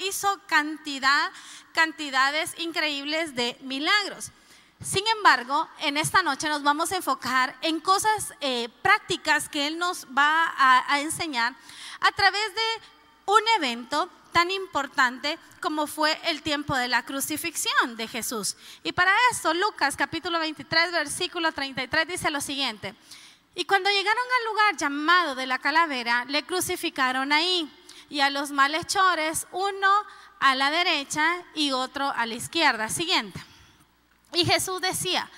[0.00, 1.30] hizo cantidad,
[1.72, 4.32] cantidades increíbles de milagros.
[4.82, 9.78] Sin embargo, en esta noche nos vamos a enfocar en cosas eh, prácticas que Él
[9.78, 11.54] nos va a, enseñar
[12.00, 12.82] a través de
[13.26, 18.56] un evento tan importante como fue el tiempo de la crucifixión de Jesús.
[18.82, 22.94] Y para eso, Lucas capítulo 23, versículo 33 dice lo siguiente.
[23.54, 27.70] Y cuando llegaron al lugar llamado de la calavera, le crucificaron ahí.
[28.12, 29.90] Y a los malhechores, uno
[30.38, 31.24] a la derecha
[31.54, 32.90] y otro a la izquierda.
[32.90, 33.42] Siguiente.
[34.34, 35.30] Y Jesús decía,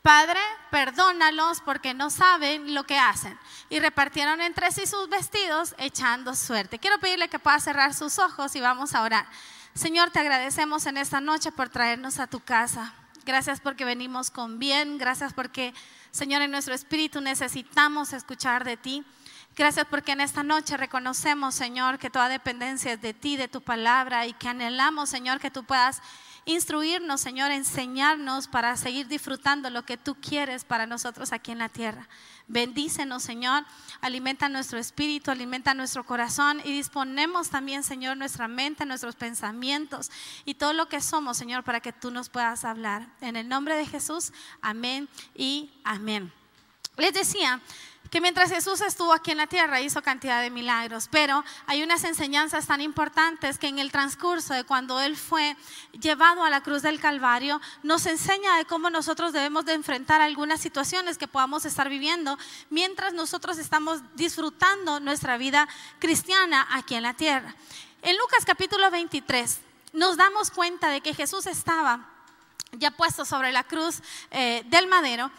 [0.00, 0.38] Padre,
[0.70, 3.36] perdónalos porque no saben lo que hacen.
[3.68, 6.78] Y repartieron entre sí sus vestidos echando suerte.
[6.78, 9.26] Quiero pedirle que pueda cerrar sus ojos y vamos a orar.
[9.74, 12.94] Señor, te agradecemos en esta noche por traernos a tu casa.
[13.24, 14.98] Gracias porque venimos con bien.
[14.98, 15.74] Gracias porque,
[16.12, 19.04] Señor, en nuestro espíritu necesitamos escuchar de ti.
[19.56, 23.60] Gracias porque en esta noche reconocemos, Señor, que toda dependencia es de ti, de tu
[23.60, 26.00] palabra y que anhelamos, Señor, que tú puedas
[26.44, 31.68] instruirnos, Señor, enseñarnos para seguir disfrutando lo que tú quieres para nosotros aquí en la
[31.68, 32.08] tierra.
[32.48, 33.64] Bendícenos, Señor,
[34.00, 40.10] alimenta nuestro espíritu, alimenta nuestro corazón y disponemos también, Señor, nuestra mente, nuestros pensamientos
[40.44, 43.06] y todo lo que somos, Señor, para que tú nos puedas hablar.
[43.20, 46.32] En el nombre de Jesús, amén y amén.
[46.96, 47.60] Les decía
[48.10, 52.02] que mientras Jesús estuvo aquí en la tierra hizo cantidad de milagros, pero hay unas
[52.02, 55.56] enseñanzas tan importantes que en el transcurso de cuando Él fue
[55.92, 60.60] llevado a la cruz del Calvario, nos enseña de cómo nosotros debemos de enfrentar algunas
[60.60, 62.36] situaciones que podamos estar viviendo
[62.68, 65.68] mientras nosotros estamos disfrutando nuestra vida
[66.00, 67.54] cristiana aquí en la tierra.
[68.02, 69.60] En Lucas capítulo 23
[69.92, 72.08] nos damos cuenta de que Jesús estaba
[72.72, 75.30] ya puesto sobre la cruz eh, del madero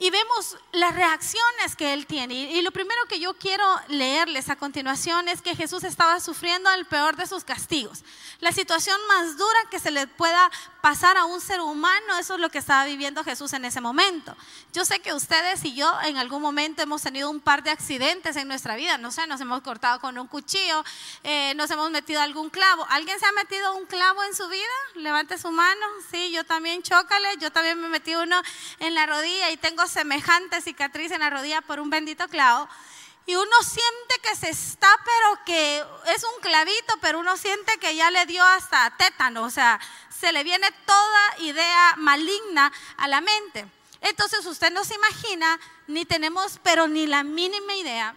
[0.00, 2.34] y vemos las reacciones que él tiene.
[2.34, 6.86] Y lo primero que yo quiero leerles a continuación es que Jesús estaba sufriendo el
[6.86, 8.02] peor de sus castigos.
[8.40, 12.40] La situación más dura que se le pueda pasar a un ser humano, eso es
[12.40, 14.34] lo que estaba viviendo Jesús en ese momento.
[14.72, 18.36] Yo sé que ustedes y yo en algún momento hemos tenido un par de accidentes
[18.36, 18.96] en nuestra vida.
[18.96, 20.82] No sé, nos hemos cortado con un cuchillo,
[21.24, 22.86] eh, nos hemos metido algún clavo.
[22.88, 24.64] ¿Alguien se ha metido un clavo en su vida?
[24.94, 25.86] Levante su mano.
[26.10, 27.36] Sí, yo también, chócale.
[27.38, 28.40] Yo también me metí uno
[28.78, 32.68] en la rodilla y tengo semejante cicatriz en la rodilla por un bendito clavo.
[33.26, 35.84] Y uno siente que se está, pero que
[36.14, 40.32] es un clavito, pero uno siente que ya le dio hasta tétano, o sea, se
[40.32, 43.66] le viene toda idea maligna a la mente.
[44.00, 48.14] Entonces usted no se imagina, ni tenemos, pero ni la mínima idea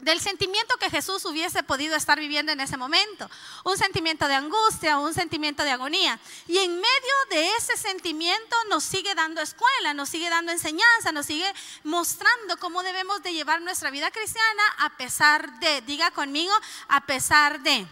[0.00, 3.30] del sentimiento que Jesús hubiese podido estar viviendo en ese momento.
[3.64, 6.18] Un sentimiento de angustia, un sentimiento de agonía.
[6.48, 11.26] Y en medio de ese sentimiento nos sigue dando escuela, nos sigue dando enseñanza, nos
[11.26, 11.52] sigue
[11.84, 16.52] mostrando cómo debemos de llevar nuestra vida cristiana a pesar de, diga conmigo,
[16.88, 17.86] a pesar de.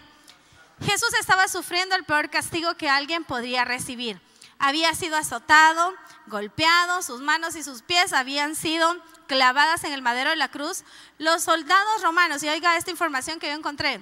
[0.84, 4.20] Jesús estaba sufriendo el peor castigo que alguien podría recibir.
[4.58, 5.94] Había sido azotado,
[6.26, 8.96] golpeado, sus manos y sus pies habían sido
[9.28, 10.82] clavadas en el madero de la cruz,
[11.18, 14.00] los soldados romanos, y oiga esta información que yo encontré,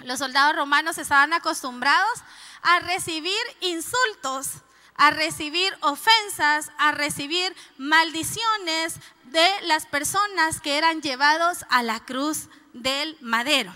[0.00, 2.22] los soldados romanos estaban acostumbrados
[2.62, 4.48] a recibir insultos,
[4.96, 12.48] a recibir ofensas, a recibir maldiciones de las personas que eran llevados a la cruz
[12.72, 13.72] del madero.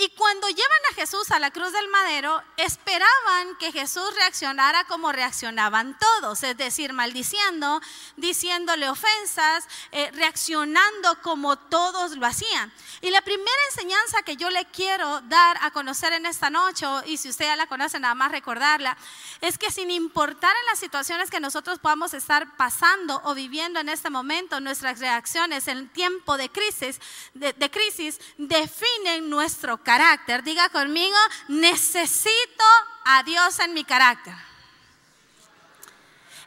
[0.00, 5.10] Y cuando llevan a Jesús a la cruz del madero, esperaban que Jesús reaccionara como
[5.10, 7.80] reaccionaban todos, es decir, maldiciendo,
[8.16, 12.72] diciéndole ofensas, eh, reaccionando como todos lo hacían.
[13.00, 17.16] Y la primera enseñanza que yo le quiero dar a conocer en esta noche, y
[17.16, 18.96] si usted ya la conoce, nada más recordarla,
[19.40, 23.88] es que sin importar en las situaciones que nosotros podamos estar pasando o viviendo en
[23.88, 27.00] este momento, nuestras reacciones en tiempo de crisis,
[27.34, 30.42] de, de crisis definen nuestro carácter.
[30.42, 31.16] Diga conmigo,
[31.48, 32.64] necesito
[33.06, 34.34] a Dios en mi carácter.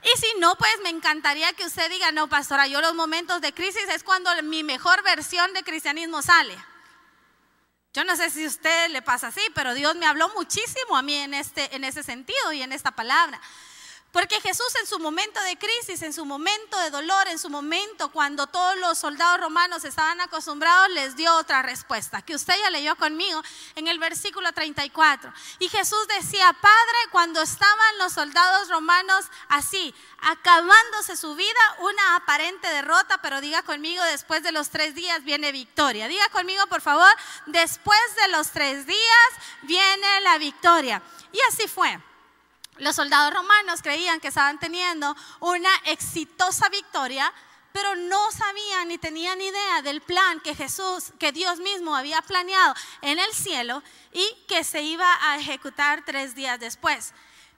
[0.04, 3.52] Y si no, pues me encantaría que usted diga, no, pastora, yo los momentos de
[3.52, 6.56] crisis es cuando mi mejor versión de cristianismo sale.
[7.96, 11.02] Yo no sé si a usted le pasa así, pero Dios me habló muchísimo a
[11.02, 13.42] mí en, este, en ese sentido y en esta palabra.
[14.12, 18.12] Porque Jesús en su momento de crisis, en su momento de dolor, en su momento
[18.12, 22.98] cuando todos los soldados romanos estaban acostumbrados, les dio otra respuesta, que usted ya leyó
[22.98, 23.42] conmigo
[23.76, 25.32] en el versículo 34.
[25.60, 32.68] Y Jesús decía, Padre, cuando estaban los soldados romanos así, acabándose su vida, una aparente
[32.68, 36.10] derrota, pero diga conmigo, después de los tres días viene victoria.
[36.10, 37.10] Diga conmigo, por favor,
[37.46, 39.30] después de los tres días
[39.62, 41.02] viene la victoria.
[41.32, 41.98] Y así fue.
[42.78, 47.32] Los soldados romanos creían que estaban teniendo una exitosa victoria,
[47.72, 52.74] pero no sabían ni tenían idea del plan que Jesús, que Dios mismo había planeado
[53.02, 57.14] en el cielo y que se iba a ejecutar tres días después.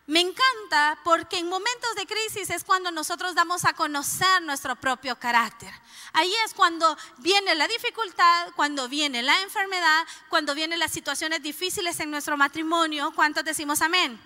[0.06, 5.18] Me encanta porque en momentos de crisis es cuando nosotros damos a conocer nuestro propio
[5.18, 5.72] carácter.
[6.12, 12.02] Ahí es cuando viene la dificultad, cuando viene la enfermedad, cuando vienen las situaciones difíciles
[12.02, 13.14] en nuestro matrimonio.
[13.16, 14.20] ¿Cuántos decimos amén?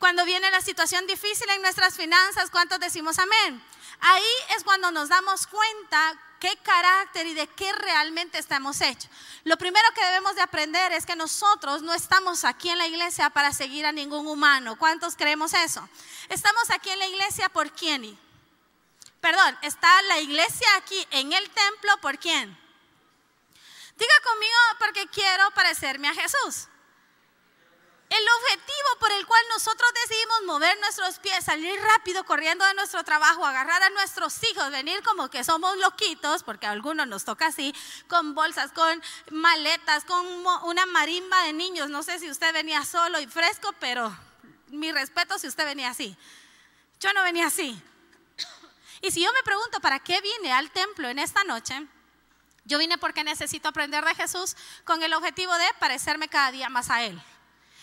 [0.00, 3.62] Cuando viene la situación difícil en nuestras finanzas, ¿cuántos decimos amén?
[4.00, 9.10] Ahí es cuando nos damos cuenta qué carácter y de qué realmente estamos hechos.
[9.44, 13.28] Lo primero que debemos de aprender es que nosotros no estamos aquí en la iglesia
[13.28, 14.78] para seguir a ningún humano.
[14.78, 15.86] ¿Cuántos creemos eso?
[16.30, 18.18] Estamos aquí en la iglesia por quién?
[19.20, 22.58] Perdón, está la iglesia aquí en el templo por quién?
[23.98, 26.69] Diga conmigo porque quiero parecerme a Jesús.
[28.10, 33.04] El objetivo por el cual nosotros decidimos mover nuestros pies, salir rápido corriendo de nuestro
[33.04, 37.46] trabajo, agarrar a nuestros hijos, venir como que somos loquitos, porque a algunos nos toca
[37.46, 37.72] así,
[38.08, 40.26] con bolsas, con maletas, con
[40.64, 41.88] una marimba de niños.
[41.88, 44.12] No sé si usted venía solo y fresco, pero
[44.66, 46.16] mi respeto si usted venía así.
[46.98, 47.80] Yo no venía así.
[49.02, 51.86] Y si yo me pregunto para qué vine al templo en esta noche,
[52.64, 56.90] yo vine porque necesito aprender de Jesús con el objetivo de parecerme cada día más
[56.90, 57.22] a Él.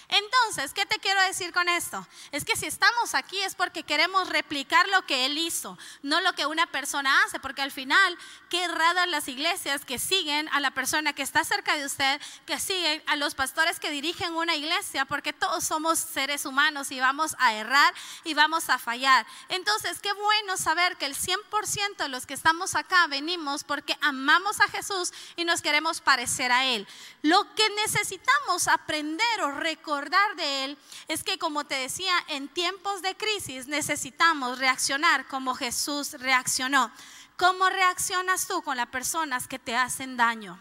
[0.10, 2.08] Entonces, ¿qué te quiero decir con esto?
[2.32, 6.32] Es que si estamos aquí es porque queremos replicar lo que Él hizo, no lo
[6.34, 8.18] que una persona hace, porque al final,
[8.50, 12.58] qué erradas las iglesias que siguen a la persona que está cerca de usted, que
[12.58, 17.36] siguen a los pastores que dirigen una iglesia, porque todos somos seres humanos y vamos
[17.40, 17.94] a errar
[18.24, 19.26] y vamos a fallar.
[19.50, 24.62] Entonces, qué bueno saber que el 100% de los que estamos acá venimos porque amamos
[24.62, 26.88] a Jesús y nos queremos parecer a Él.
[27.24, 29.97] Lo que necesitamos aprender o recordar,
[30.36, 30.78] de Él
[31.08, 36.92] es que, como te decía, en tiempos de crisis necesitamos reaccionar como Jesús reaccionó.
[37.38, 40.60] ¿Cómo reaccionas tú con las personas que te hacen daño?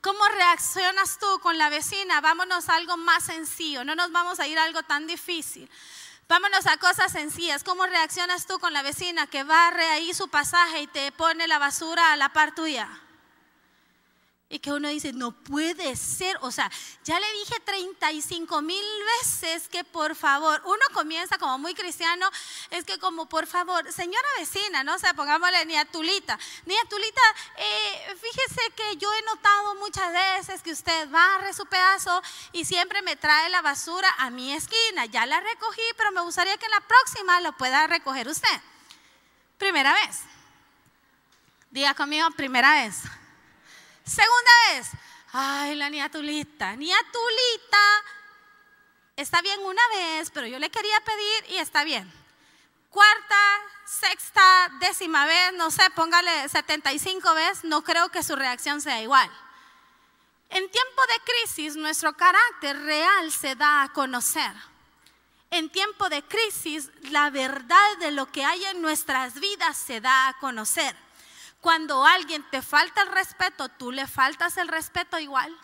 [0.00, 2.20] ¿Cómo reaccionas tú con la vecina?
[2.20, 5.70] Vámonos a algo más sencillo, no nos vamos a ir a algo tan difícil.
[6.28, 7.62] Vámonos a cosas sencillas.
[7.62, 11.58] ¿Cómo reaccionas tú con la vecina que barre ahí su pasaje y te pone la
[11.58, 12.88] basura a la par tuya?
[14.52, 16.36] Y que uno dice, no puede ser.
[16.42, 16.70] O sea,
[17.04, 18.84] ya le dije 35 mil
[19.18, 22.30] veces que por favor, uno comienza como muy cristiano,
[22.68, 26.38] es que como por favor, señora vecina, no o pongámosle ni a Tulita.
[26.66, 27.22] Ni a Tulita,
[27.56, 32.20] eh, fíjese que yo he notado muchas veces que usted barre su pedazo
[32.52, 35.06] y siempre me trae la basura a mi esquina.
[35.06, 38.60] Ya la recogí, pero me gustaría que en la próxima lo pueda recoger usted.
[39.56, 40.20] Primera vez.
[41.70, 43.04] Diga conmigo, primera vez.
[44.04, 44.88] Segunda vez,
[45.32, 48.04] ay, la niatulita, niatulita,
[49.16, 52.12] está bien una vez, pero yo le quería pedir y está bien.
[52.90, 53.40] Cuarta,
[53.86, 59.30] sexta, décima vez, no sé, póngale 75 veces, no creo que su reacción sea igual.
[60.50, 64.52] En tiempo de crisis, nuestro carácter real se da a conocer.
[65.50, 70.28] En tiempo de crisis, la verdad de lo que hay en nuestras vidas se da
[70.28, 70.94] a conocer.
[71.62, 75.56] Cuando alguien te falta el respeto, tú le faltas el respeto igual.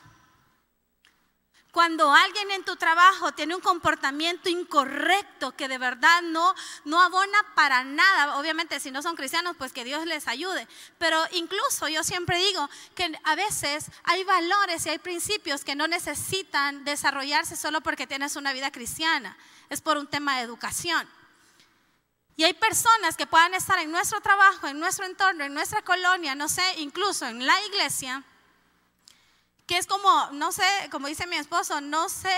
[1.72, 6.54] Cuando alguien en tu trabajo tiene un comportamiento incorrecto que de verdad no,
[6.84, 10.68] no abona para nada, obviamente si no son cristianos, pues que Dios les ayude.
[10.98, 15.88] Pero incluso yo siempre digo que a veces hay valores y hay principios que no
[15.88, 19.36] necesitan desarrollarse solo porque tienes una vida cristiana,
[19.68, 21.08] es por un tema de educación.
[22.38, 26.36] Y hay personas que puedan estar en nuestro trabajo, en nuestro entorno, en nuestra colonia,
[26.36, 28.22] no sé, incluso en la iglesia,
[29.66, 32.30] que es como, no sé, como dice mi esposo, no sé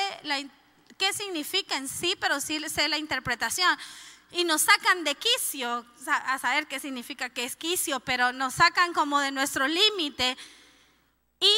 [0.96, 3.78] qué significa en sí, pero sí sé la interpretación.
[4.30, 8.94] Y nos sacan de quicio, a saber qué significa que es quicio, pero nos sacan
[8.94, 10.34] como de nuestro límite.
[11.40, 11.52] Y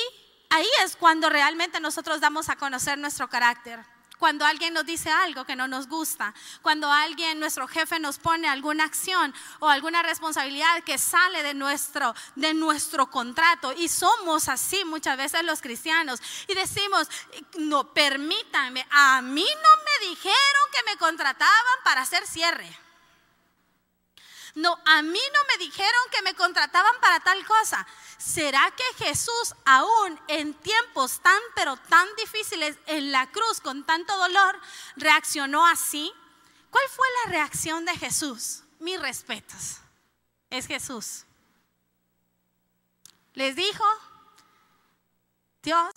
[0.50, 3.91] ahí es cuando realmente nosotros damos a conocer nuestro carácter
[4.22, 8.48] cuando alguien nos dice algo que no nos gusta, cuando alguien, nuestro jefe nos pone
[8.48, 13.72] alguna acción o alguna responsabilidad que sale de nuestro, de nuestro contrato.
[13.72, 16.20] Y somos así muchas veces los cristianos.
[16.46, 17.08] Y decimos,
[17.58, 22.78] no, permítanme, a mí no me dijeron que me contrataban para hacer cierre.
[24.54, 27.84] No, a mí no me dijeron que me contrataban para tal cosa.
[28.24, 34.16] ¿Será que Jesús aún en tiempos tan pero tan difíciles en la cruz con tanto
[34.16, 34.60] dolor
[34.94, 36.12] reaccionó así?
[36.70, 38.62] ¿Cuál fue la reacción de Jesús?
[38.78, 39.78] Mis respetos.
[40.50, 41.24] Es Jesús.
[43.34, 43.84] Les dijo,
[45.62, 45.92] Dios,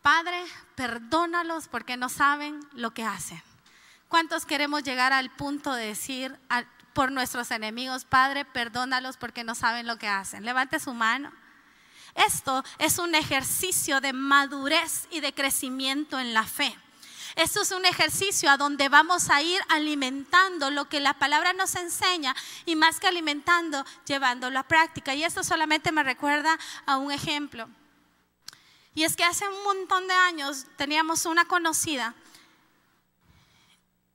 [0.00, 0.42] Padre,
[0.76, 3.42] perdónalos porque no saben lo que hacen.
[4.08, 6.38] ¿Cuántos queremos llegar al punto de decir,
[6.92, 8.04] por nuestros enemigos.
[8.04, 10.44] Padre, perdónalos porque no saben lo que hacen.
[10.44, 11.32] Levante su mano.
[12.14, 16.76] Esto es un ejercicio de madurez y de crecimiento en la fe.
[17.36, 21.74] Esto es un ejercicio a donde vamos a ir alimentando lo que la palabra nos
[21.76, 22.34] enseña
[22.66, 25.14] y más que alimentando, llevándolo a práctica.
[25.14, 27.68] Y esto solamente me recuerda a un ejemplo.
[28.94, 32.14] Y es que hace un montón de años teníamos una conocida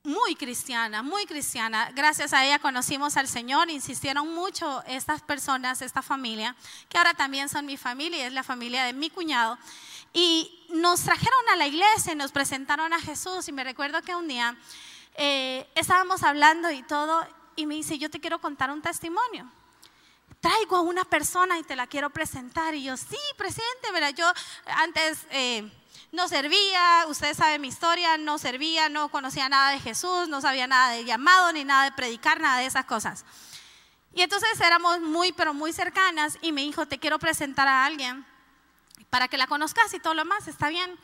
[0.06, 1.90] muy cristiana, muy cristiana.
[1.92, 6.54] Gracias a ella conocimos al Señor, insistieron mucho estas personas, esta familia,
[6.88, 9.58] que ahora también son mi familia, es la familia de mi cuñado.
[10.12, 13.48] Y nos trajeron a la iglesia y nos presentaron a Jesús.
[13.48, 14.56] Y me recuerdo que un día
[15.16, 19.50] eh, estábamos hablando y todo, y me dice, yo te quiero contar un testimonio.
[20.40, 22.76] Traigo a una persona y te la quiero presentar.
[22.76, 24.14] Y yo, sí, presente, ¿verdad?
[24.16, 24.32] Yo
[24.66, 25.26] antes...
[25.30, 25.68] Eh,
[26.12, 30.66] no servía, ustedes saben mi historia, no servía, no conocía nada de Jesús, no sabía
[30.66, 33.24] nada de llamado, ni nada de predicar, nada de esas cosas.
[34.14, 38.24] Y entonces éramos muy, pero muy cercanas y me dijo, te quiero presentar a alguien
[39.10, 40.98] para que la conozcas y todo lo más, está bien.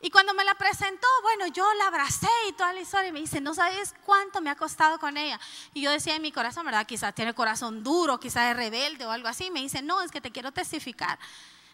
[0.00, 3.20] Y cuando me la presentó, bueno, yo la abracé y toda la historia y me
[3.20, 5.40] dice, no sabes cuánto me ha costado con ella.
[5.72, 6.86] Y yo decía en mi corazón, ¿verdad?
[6.86, 9.50] Quizás tiene corazón duro, quizás es rebelde o algo así.
[9.50, 11.18] Me dice, no, es que te quiero testificar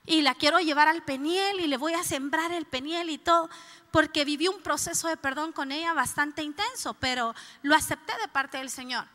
[0.06, 3.50] y la quiero llevar al peniel y le voy a sembrar el peniel y todo,
[3.90, 8.58] porque viví un proceso de perdón con ella bastante intenso, pero lo acepté de parte
[8.58, 9.06] del Señor.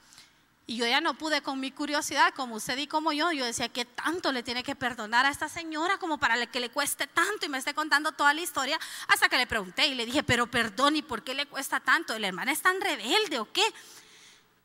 [0.68, 3.70] Y yo ya no pude con mi curiosidad, como usted y como yo, yo decía,
[3.70, 7.46] ¿qué tanto le tiene que perdonar a esta señora como para que le cueste tanto?
[7.46, 10.48] Y me esté contando toda la historia, hasta que le pregunté y le dije, pero
[10.48, 12.18] perdón, ¿y por qué le cuesta tanto?
[12.18, 13.64] ¿La hermana es tan rebelde o qué?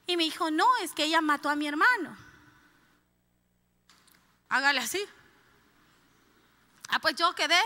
[0.06, 2.16] Y me dijo, no, es que ella mató a mi hermano.
[4.48, 5.06] Hágale así.
[6.90, 7.58] Ah, pues yo quedé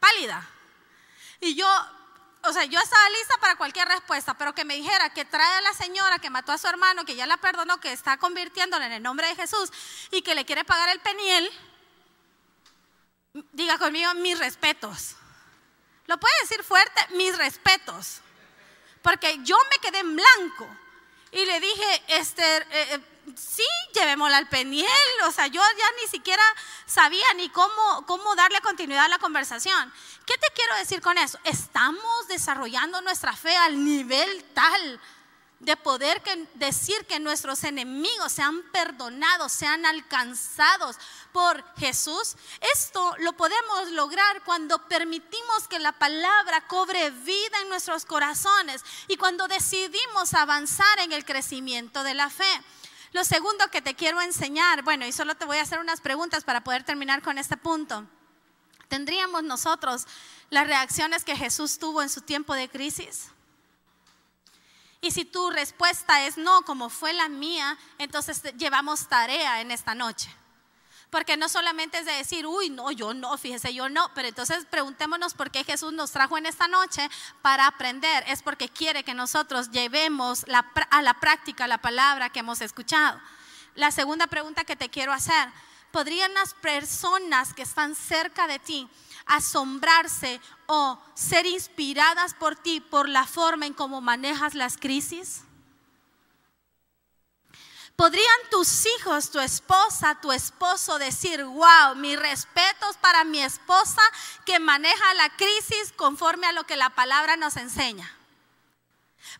[0.00, 0.46] pálida.
[1.40, 1.66] Y yo,
[2.42, 5.60] o sea, yo estaba lista para cualquier respuesta, pero que me dijera que trae a
[5.60, 8.92] la señora que mató a su hermano, que ya la perdonó, que está convirtiéndole en
[8.92, 9.70] el nombre de Jesús
[10.10, 11.50] y que le quiere pagar el peniel,
[13.52, 15.16] diga conmigo mis respetos.
[16.06, 18.20] Lo puede decir fuerte, mis respetos.
[19.02, 20.68] Porque yo me quedé en blanco
[21.30, 24.88] y le dije, Esther, eh, eh sí, llevémosla al peniel.
[25.26, 26.42] O sea, yo ya ni siquiera
[26.86, 29.92] sabía ni cómo, cómo darle continuidad a la conversación.
[30.26, 31.38] ¿Qué te quiero decir con eso?
[31.44, 35.00] Estamos desarrollando nuestra fe al nivel tal
[35.60, 36.22] de poder
[36.54, 40.96] decir que nuestros enemigos sean perdonados, sean alcanzados
[41.32, 42.36] por Jesús.
[42.72, 49.16] Esto lo podemos lograr cuando permitimos que la palabra cobre vida en nuestros corazones y
[49.16, 52.62] cuando decidimos avanzar en el crecimiento de la fe.
[53.12, 56.44] Lo segundo que te quiero enseñar, bueno, y solo te voy a hacer unas preguntas
[56.44, 58.06] para poder terminar con este punto.
[58.88, 60.06] ¿Tendríamos nosotros
[60.50, 63.28] las reacciones que Jesús tuvo en su tiempo de crisis?
[65.00, 69.94] Y si tu respuesta es no, como fue la mía, entonces llevamos tarea en esta
[69.94, 70.28] noche.
[71.10, 74.66] Porque no solamente es de decir, uy, no, yo no, fíjese, yo no, pero entonces
[74.66, 77.08] preguntémonos por qué Jesús nos trajo en esta noche
[77.40, 78.24] para aprender.
[78.26, 80.44] Es porque quiere que nosotros llevemos
[80.90, 83.18] a la práctica la palabra que hemos escuchado.
[83.74, 85.48] La segunda pregunta que te quiero hacer,
[85.92, 88.88] ¿podrían las personas que están cerca de ti
[89.24, 95.42] asombrarse o ser inspiradas por ti por la forma en cómo manejas las crisis?
[97.98, 104.00] ¿Podrían tus hijos, tu esposa, tu esposo decir, wow, mis respetos para mi esposa
[104.46, 108.08] que maneja la crisis conforme a lo que la palabra nos enseña?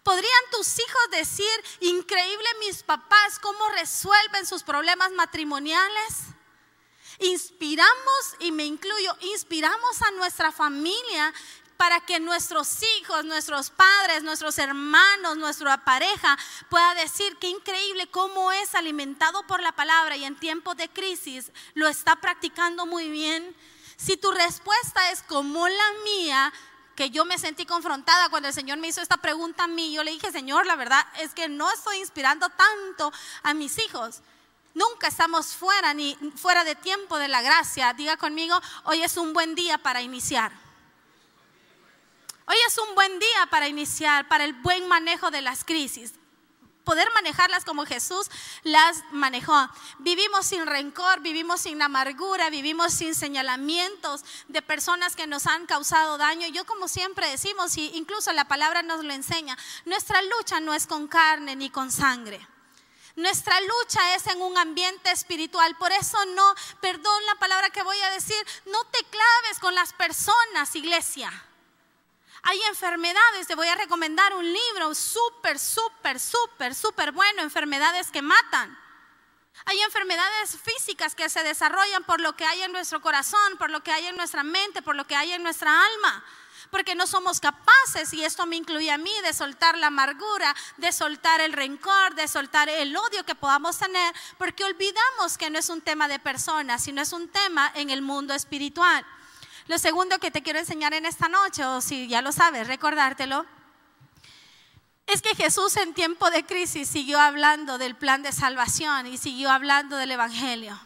[0.02, 6.14] ¿Podrían tus hijos decir, increíble mis papás, cómo resuelven sus problemas matrimoniales?
[7.20, 11.32] Inspiramos, y me incluyo, inspiramos a nuestra familia
[11.78, 16.36] para que nuestros hijos, nuestros padres, nuestros hermanos, nuestra pareja
[16.68, 21.52] pueda decir que increíble cómo es alimentado por la palabra y en tiempos de crisis
[21.74, 23.54] lo está practicando muy bien.
[23.96, 26.52] Si tu respuesta es como la mía,
[26.96, 30.02] que yo me sentí confrontada cuando el Señor me hizo esta pregunta a mí, yo
[30.02, 33.12] le dije, Señor, la verdad es que no estoy inspirando tanto
[33.44, 34.20] a mis hijos.
[34.74, 37.92] Nunca estamos fuera ni fuera de tiempo de la gracia.
[37.92, 40.50] Diga conmigo, hoy es un buen día para iniciar.
[42.50, 46.14] Hoy es un buen día para iniciar, para el buen manejo de las crisis.
[46.82, 48.30] Poder manejarlas como Jesús
[48.62, 49.68] las manejó.
[49.98, 56.16] Vivimos sin rencor, vivimos sin amargura, vivimos sin señalamientos de personas que nos han causado
[56.16, 56.48] daño.
[56.48, 60.86] Yo como siempre decimos, y incluso la palabra nos lo enseña, nuestra lucha no es
[60.86, 62.40] con carne ni con sangre.
[63.14, 65.76] Nuestra lucha es en un ambiente espiritual.
[65.76, 69.92] Por eso no, perdón la palabra que voy a decir, no te claves con las
[69.92, 71.44] personas, iglesia.
[72.42, 78.22] Hay enfermedades, te voy a recomendar un libro súper, súper, súper, súper bueno, enfermedades que
[78.22, 78.78] matan.
[79.64, 83.82] Hay enfermedades físicas que se desarrollan por lo que hay en nuestro corazón, por lo
[83.82, 86.24] que hay en nuestra mente, por lo que hay en nuestra alma.
[86.70, 90.92] Porque no somos capaces, y esto me incluye a mí, de soltar la amargura, de
[90.92, 95.68] soltar el rencor, de soltar el odio que podamos tener, porque olvidamos que no es
[95.70, 99.04] un tema de personas, sino es un tema en el mundo espiritual.
[99.68, 103.44] Lo segundo que te quiero enseñar en esta noche, o si ya lo sabes, recordártelo,
[105.06, 109.50] es que Jesús en tiempo de crisis siguió hablando del plan de salvación y siguió
[109.50, 110.78] hablando del Evangelio.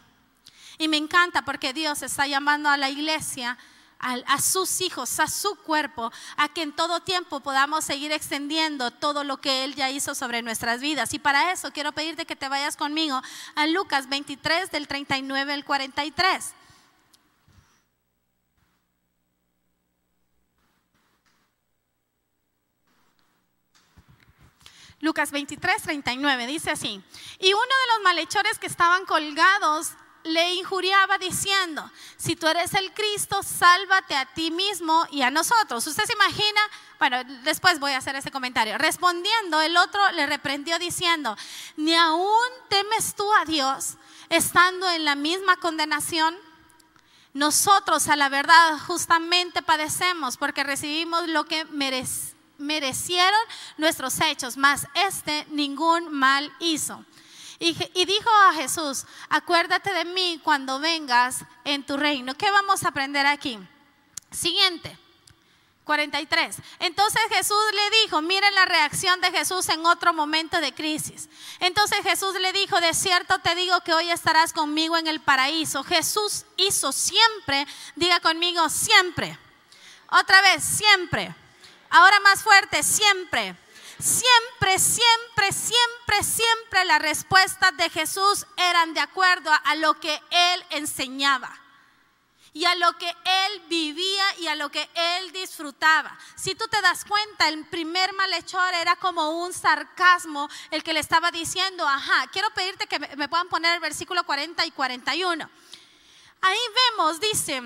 [0.79, 3.57] Y me encanta porque Dios está llamando a la iglesia,
[4.01, 9.23] a, sus hijos, a su cuerpo, a que en todo tiempo podamos seguir extendiendo todo
[9.23, 11.15] lo que Él ya hizo sobre nuestras vidas.
[11.15, 13.23] Y para eso quiero pedirte que te vayas conmigo
[13.55, 16.55] a Lucas 23 del 39 al 43.
[25.03, 27.03] Lucas 23, 39, dice así.
[27.41, 29.89] Y uno de los malhechores que estaban colgados
[30.23, 35.85] le injuriaba diciendo, si tú eres el Cristo, sálvate a ti mismo y a nosotros.
[35.89, 36.61] ¿Usted se imagina?
[37.01, 38.79] Bueno, después voy a hacer ese comentario.
[38.79, 41.37] Respondiendo, el otro le reprendió diciendo,
[41.77, 43.97] ni aún temes tú a Dios
[44.29, 46.37] estando en la misma condenación.
[47.35, 52.32] Nosotros a la verdad justamente padecemos porque recibimos lo que merecemos
[52.63, 53.41] merecieron
[53.77, 57.05] nuestros hechos, mas este ningún mal hizo.
[57.59, 57.75] Y,
[58.07, 62.35] dijo a Jesús, acuérdate de mí cuando vengas en tu reino.
[62.35, 63.57] ¿Qué vamos a aprender aquí?
[64.33, 64.99] Siguiente.
[65.85, 66.57] 43.
[66.81, 71.29] Entonces Jesús le dijo, miren la reacción de Jesús en otro momento de crisis.
[71.61, 75.85] Entonces Jesús le dijo, de cierto te digo que hoy estarás conmigo en el paraíso.
[75.85, 79.39] Jesús hizo siempre, diga conmigo, siempre.
[80.11, 81.35] Otra vez, siempre.
[81.93, 83.55] Ahora más fuerte, siempre.
[83.99, 90.65] Siempre, siempre, siempre, siempre las respuestas de Jesús eran de acuerdo a lo que Él
[90.71, 91.55] enseñaba
[92.55, 96.19] y a lo que Él vivía y a lo que Él disfrutaba.
[96.35, 101.01] Si tú te das cuenta, el primer malhechor era como un sarcasmo el que le
[101.01, 105.51] estaba diciendo, ajá, quiero pedirte que me puedan poner el versículo 40 y 41.
[106.41, 106.59] Ahí
[106.91, 107.63] vemos, dice,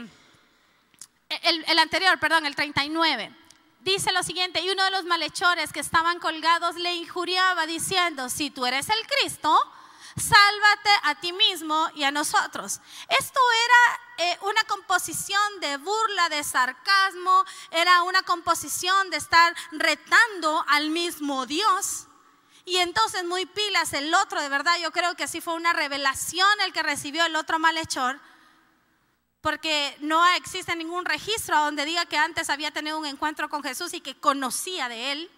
[1.29, 3.46] el, anterior, perdón, el 39
[3.87, 8.51] dice lo siguiente, y uno de los malhechores que estaban colgados le injuriaba diciendo, si
[8.51, 9.57] tú eres el Cristo,
[10.17, 12.81] sálvate a ti mismo y a nosotros.
[13.09, 20.65] Esto era eh, una composición de burla, de sarcasmo, era una composición de estar retando
[20.67, 22.09] al mismo Dios.
[22.65, 26.49] Y entonces muy pilas el otro, de verdad yo creo que así fue una revelación
[26.65, 28.19] el que recibió el otro malhechor
[29.47, 33.95] porque no existe ningún registro donde diga que antes había tenido un encuentro con Jesús
[33.95, 35.31] y que conocía de él.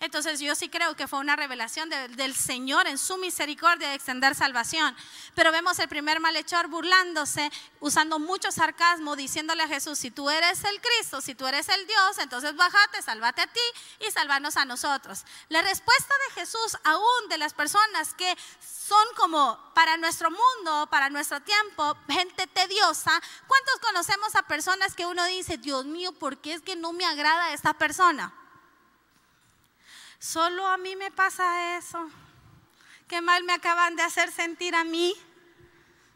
[0.00, 4.34] Entonces yo sí creo que fue una revelación del Señor en su misericordia de extender
[4.34, 4.94] salvación.
[5.34, 10.62] Pero vemos el primer malhechor burlándose, usando mucho sarcasmo, diciéndole a Jesús, si tú eres
[10.64, 13.60] el Cristo, si tú eres el Dios, entonces bájate, sálvate a ti
[14.06, 15.24] y salvarnos a nosotros.
[15.48, 21.08] La respuesta de Jesús aún de las personas que son como para nuestro mundo, para
[21.08, 23.12] nuestro tiempo, gente tediosa.
[23.46, 27.06] ¿Cuántos conocemos a personas que uno dice, Dios mío, ¿por qué es que no me
[27.06, 28.32] agrada esta persona?
[30.18, 32.10] Solo a mí me pasa eso.
[33.08, 35.14] Qué mal me acaban de hacer sentir a mí.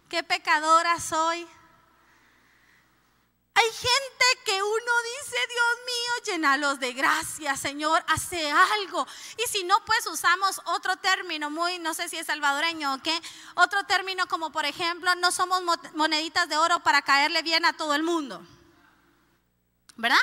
[0.09, 1.47] Qué pecadora soy.
[3.59, 9.05] Hay gente que uno dice, Dios mío, llénalos de gracia, Señor, hace algo.
[9.37, 13.21] Y si no, pues usamos otro término, muy, no sé si es salvadoreño o qué,
[13.57, 15.61] otro término como por ejemplo, no somos
[15.95, 18.47] moneditas de oro para caerle bien a todo el mundo.
[19.97, 20.19] ¿Verdad?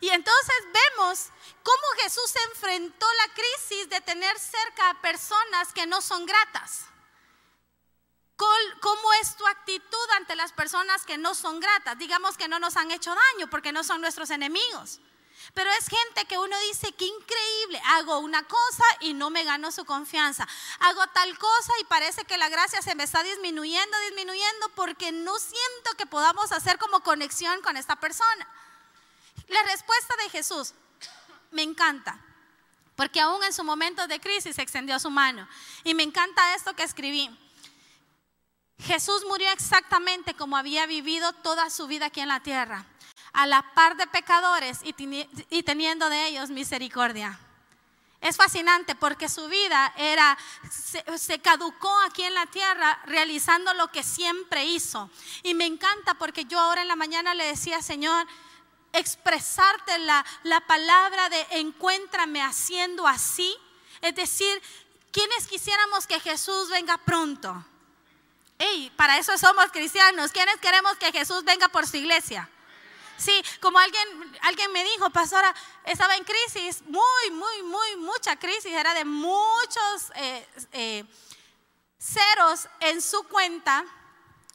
[0.00, 1.30] Y entonces vemos
[1.68, 6.86] cómo Jesús enfrentó la crisis de tener cerca a personas que no son gratas.
[8.80, 11.98] ¿Cómo es tu actitud ante las personas que no son gratas?
[11.98, 15.00] Digamos que no nos han hecho daño porque no son nuestros enemigos.
[15.52, 19.70] Pero es gente que uno dice, qué increíble, hago una cosa y no me gano
[19.70, 20.48] su confianza.
[20.80, 25.38] Hago tal cosa y parece que la gracia se me está disminuyendo, disminuyendo porque no
[25.38, 28.48] siento que podamos hacer como conexión con esta persona.
[29.48, 30.74] La respuesta de Jesús
[31.50, 32.18] me encanta,
[32.96, 35.48] porque aún en su momento de crisis extendió su mano.
[35.84, 37.30] Y me encanta esto que escribí.
[38.80, 42.86] Jesús murió exactamente como había vivido toda su vida aquí en la tierra,
[43.32, 47.38] a la par de pecadores y, teniendo de ellos misericordia.
[48.20, 50.36] Es fascinante porque su vida era,
[50.70, 55.08] se, se, caducó aquí en la tierra realizando lo que siempre hizo.
[55.44, 58.26] Y me encanta porque yo ahora en la mañana le decía, Señor,
[58.92, 63.56] expresarte la, la palabra de encuéntrame haciendo así.
[64.00, 64.62] Es decir,
[65.12, 67.64] quienes quisiéramos que Jesús venga pronto?
[68.58, 70.32] Ey, para eso somos cristianos.
[70.32, 72.48] ¿Quiénes queremos que Jesús venga por su iglesia?
[73.16, 75.52] Sí, como alguien, alguien me dijo, pastora,
[75.84, 81.04] estaba en crisis, muy, muy, muy, mucha crisis, era de muchos eh, eh,
[81.98, 83.84] ceros en su cuenta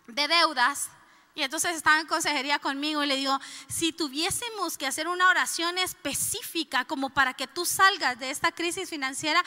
[0.08, 0.90] de deudas.
[1.36, 5.78] Y entonces estaba en consejería conmigo y le digo, si tuviésemos que hacer una oración
[5.80, 9.44] específica como para que tú salgas de esta crisis financiera,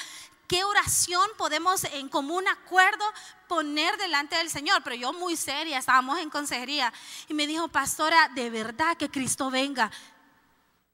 [0.48, 3.04] ¿qué oración podemos en común acuerdo
[3.46, 4.82] poner delante del Señor?
[4.82, 6.92] Pero yo muy seria, estábamos en consejería
[7.28, 9.90] y me dijo, pastora, de verdad que Cristo venga.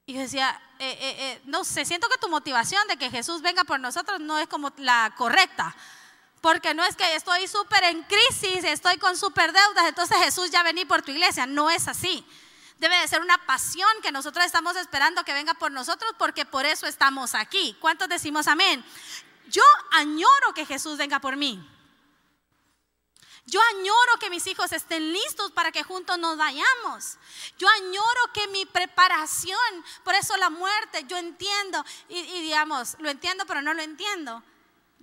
[0.05, 3.41] Y yo decía, eh, eh, eh, no sé, siento que tu motivación de que Jesús
[3.41, 5.75] venga por nosotros no es como la correcta.
[6.43, 10.61] Porque no es que estoy súper en crisis, estoy con súper deudas, entonces Jesús ya
[10.61, 11.45] vení por tu iglesia.
[11.45, 12.25] No es así.
[12.79, 16.65] Debe de ser una pasión que nosotros estamos esperando que venga por nosotros porque por
[16.65, 17.77] eso estamos aquí.
[17.79, 18.83] ¿Cuántos decimos amén?
[19.47, 21.65] Yo añoro que Jesús venga por mí.
[23.45, 27.19] Yo añoro que mis hijos estén listos para que juntos nos vayamos.
[27.57, 33.45] Yo añoro que mi preparación, por eso la muerte, yo entiendo, y, digamos, lo entiendo
[33.45, 34.43] pero no lo entiendo.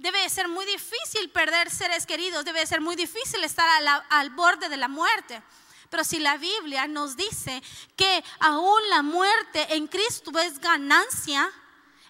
[0.00, 3.68] Debe ser muy difícil perder seres queridos, debe ser muy difícil estar
[4.08, 5.42] al borde de la muerte.
[5.90, 7.62] Pero si la Biblia nos dice
[7.96, 11.50] que aún la muerte en Cristo es ganancia,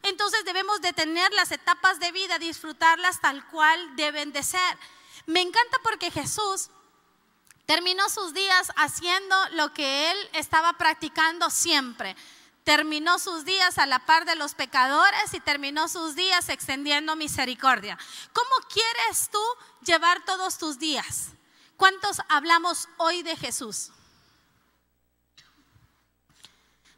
[0.05, 4.79] entonces debemos detener las etapas de vida, disfrutarlas tal cual deben de ser.
[5.27, 6.71] Me encanta porque Jesús
[7.67, 12.15] terminó sus días haciendo lo que él estaba practicando siempre
[12.65, 17.99] terminó sus días a la par de los pecadores y terminó sus días extendiendo misericordia.
[18.33, 19.43] ¿Cómo quieres tú
[19.83, 21.31] llevar todos tus días?
[21.77, 23.91] ¿Cuántos hablamos hoy de Jesús?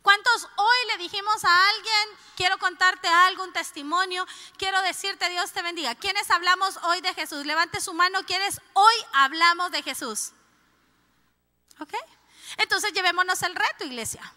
[0.03, 4.27] ¿Cuántos hoy le dijimos a alguien, quiero contarte algo, un testimonio,
[4.59, 5.95] quiero decirte Dios te bendiga?
[5.95, 7.47] ¿Quiénes hablamos hoy de Jesús?
[7.47, 10.33] Levante su mano, ¿quiénes hoy hablamos de Jesús?
[11.79, 11.95] ¿Ok?
[12.57, 14.35] Entonces llevémonos el reto, iglesia.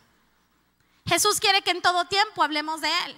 [1.07, 3.15] Jesús quiere que en todo tiempo hablemos de Él.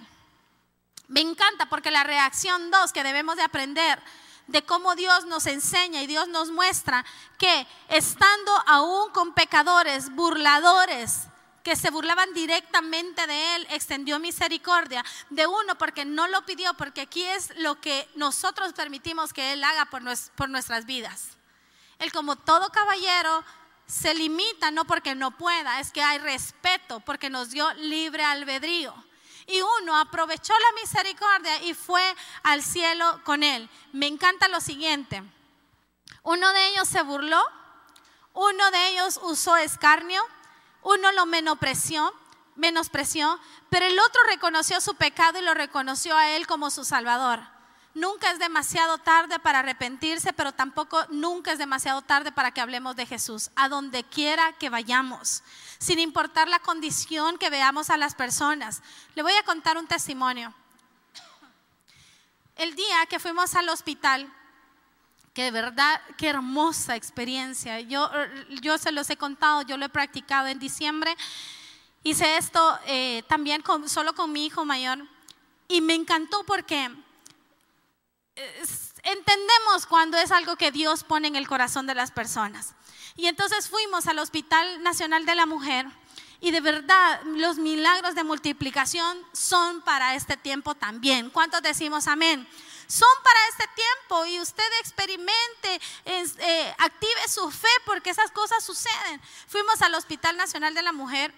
[1.08, 3.98] Me encanta porque la reacción dos que debemos de aprender
[4.46, 7.04] de cómo Dios nos enseña y Dios nos muestra
[7.38, 11.28] que estando aún con pecadores, burladores,
[11.62, 17.02] que se burlaban directamente de Él, extendió misericordia de uno porque no lo pidió, porque
[17.02, 20.02] aquí es lo que nosotros permitimos que Él haga por,
[20.34, 21.36] por nuestras vidas.
[21.98, 23.44] Él como todo caballero
[23.88, 28.94] se limita no porque no pueda, es que hay respeto porque nos dio libre albedrío.
[29.46, 32.02] Y uno aprovechó la misericordia y fue
[32.42, 33.68] al cielo con él.
[33.92, 35.22] Me encanta lo siguiente.
[36.22, 37.42] Uno de ellos se burló,
[38.34, 40.22] uno de ellos usó escarnio,
[40.82, 42.12] uno lo menospreció,
[42.56, 47.40] menospreció, pero el otro reconoció su pecado y lo reconoció a él como su salvador.
[47.94, 52.94] Nunca es demasiado tarde para arrepentirse, pero tampoco nunca es demasiado tarde para que hablemos
[52.96, 55.42] de Jesús, a donde quiera que vayamos,
[55.78, 58.82] sin importar la condición que veamos a las personas.
[59.14, 60.54] Le voy a contar un testimonio.
[62.56, 64.32] El día que fuimos al hospital,
[65.32, 67.80] que de verdad, qué hermosa experiencia.
[67.80, 68.10] Yo,
[68.60, 71.16] yo se los he contado, yo lo he practicado en diciembre.
[72.02, 75.06] Hice esto eh, también solo con mi hijo mayor
[75.68, 76.90] y me encantó porque
[79.02, 82.74] entendemos cuando es algo que Dios pone en el corazón de las personas.
[83.16, 85.86] Y entonces fuimos al Hospital Nacional de la Mujer
[86.40, 91.30] y de verdad los milagros de multiplicación son para este tiempo también.
[91.30, 92.46] ¿Cuántos decimos amén?
[92.86, 99.20] Son para este tiempo y usted experimente, eh, active su fe porque esas cosas suceden.
[99.46, 101.34] Fuimos al Hospital Nacional de la Mujer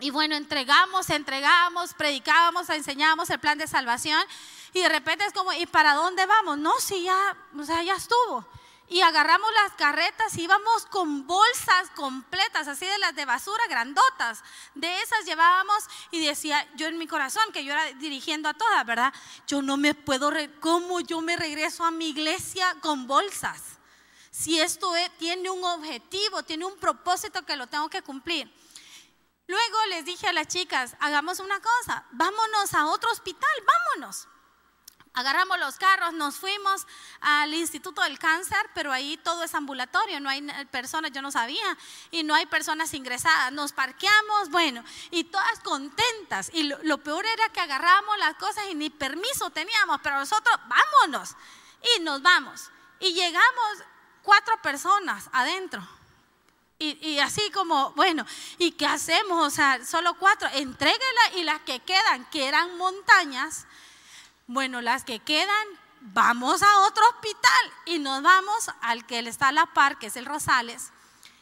[0.00, 4.22] y bueno, entregamos, entregamos, predicábamos, enseñábamos el plan de salvación
[4.76, 6.58] y de repente es como, ¿y para dónde vamos?
[6.58, 8.46] No, si ya, o sea, ya estuvo.
[8.88, 14.44] Y agarramos las carretas y íbamos con bolsas completas, así de las de basura, grandotas.
[14.74, 18.84] De esas llevábamos y decía yo en mi corazón, que yo era dirigiendo a todas,
[18.84, 19.14] ¿verdad?
[19.46, 23.62] Yo no me puedo, ¿cómo yo me regreso a mi iglesia con bolsas?
[24.30, 28.54] Si esto tiene un objetivo, tiene un propósito que lo tengo que cumplir.
[29.46, 34.28] Luego les dije a las chicas, hagamos una cosa, vámonos a otro hospital, vámonos.
[35.16, 36.86] Agarramos los carros, nos fuimos
[37.22, 41.78] al Instituto del Cáncer, pero ahí todo es ambulatorio, no hay personas, yo no sabía,
[42.10, 43.50] y no hay personas ingresadas.
[43.50, 46.50] Nos parqueamos, bueno, y todas contentas.
[46.52, 51.34] Y lo, peor era que agarramos las cosas y ni permiso teníamos, pero nosotros, vámonos,
[51.96, 52.70] y nos vamos.
[53.00, 53.84] Y llegamos
[54.22, 55.82] cuatro personas adentro.
[56.78, 58.26] Y, así como, bueno,
[58.58, 59.46] ¿y qué hacemos?
[59.46, 63.66] O sea, solo cuatro, entréguela y las que quedan, que eran montañas,
[64.46, 65.66] bueno, las que quedan,
[66.00, 70.16] vamos a otro hospital y nos vamos al que está a la par, que es
[70.16, 70.92] el Rosales.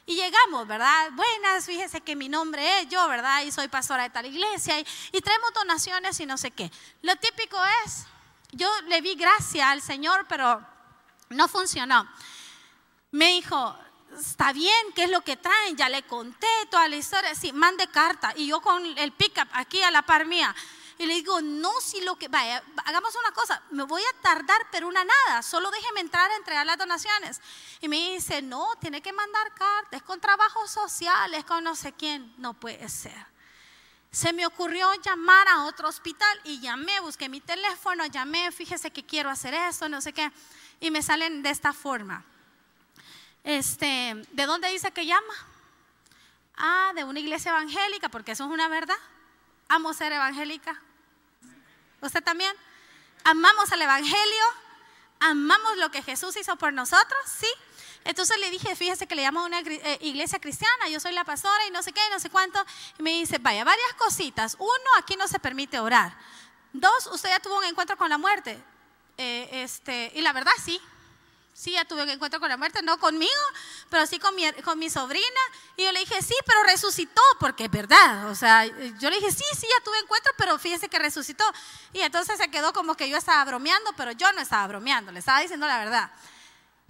[0.07, 1.11] Y llegamos, ¿verdad?
[1.13, 3.43] Buenas, fíjese que mi nombre es yo, ¿verdad?
[3.43, 6.71] Y soy pastora de tal iglesia y, y traemos donaciones y no sé qué.
[7.03, 8.05] Lo típico es,
[8.53, 10.65] yo le vi gracia al Señor, pero
[11.31, 12.07] no funcionó.
[13.11, 13.79] Me dijo,
[14.19, 15.77] está bien, ¿qué es lo que traen?
[15.77, 18.33] Ya le conté toda la historia, sí, mande carta.
[18.37, 20.55] Y yo con el pickup aquí a la par mía.
[20.99, 24.67] Y le digo, no, si lo que, vaya, hagamos una cosa, me voy a tardar,
[24.71, 27.41] pero una nada, solo déjeme entrar a entregar las donaciones.
[27.81, 32.33] Y me dice, no, tiene que mandar cartas, con trabajos sociales, con no sé quién.
[32.39, 33.27] No puede ser.
[34.11, 39.05] Se me ocurrió llamar a otro hospital y llamé, busqué mi teléfono, llamé, fíjese que
[39.05, 40.31] quiero hacer esto, no sé qué.
[40.79, 42.25] Y me salen de esta forma
[43.45, 45.35] este, ¿de dónde dice que llama?
[46.57, 48.97] Ah, de una iglesia evangélica, porque eso es una verdad.
[49.69, 50.81] Amo ser evangélica.
[52.01, 52.55] ¿Usted también?
[53.25, 54.45] Amamos el evangelio,
[55.21, 57.49] amamos lo que Jesús hizo por nosotros, ¿sí?
[58.05, 61.25] Entonces le dije, fíjese que le llamo a una eh, iglesia cristiana, yo soy la
[61.25, 62.63] pastora y no sé qué, no sé cuánto.
[62.99, 64.57] Y me dice, vaya, varias cositas.
[64.59, 66.15] Uno, aquí no se permite orar.
[66.75, 68.63] Dos, usted ya tuvo un encuentro con la muerte.
[69.17, 70.79] Eh, este, y la verdad sí,
[71.55, 73.33] Sí, ya tuve un encuentro con la muerte, no conmigo,
[73.89, 75.41] pero sí con mi, sobrina.
[75.77, 78.29] Y yo le dije, sí, pero resucitó, porque es verdad.
[78.29, 81.45] O sea, yo le dije, sí, sí, ya tuve encuentro, pero fíjese que resucitó.
[81.93, 85.21] Y entonces se quedó como que yo estaba bromeando, pero yo no estaba bromeando, le
[85.21, 86.11] estaba diciendo la verdad.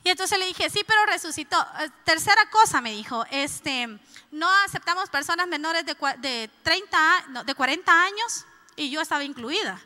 [0.03, 1.61] Y entonces le dije, sí, pero resucitó.
[1.81, 3.87] Eh, tercera cosa me dijo, este,
[4.31, 8.47] no aceptamos personas menores de, de, 30, de 40 años
[8.77, 9.79] y yo estaba incluida.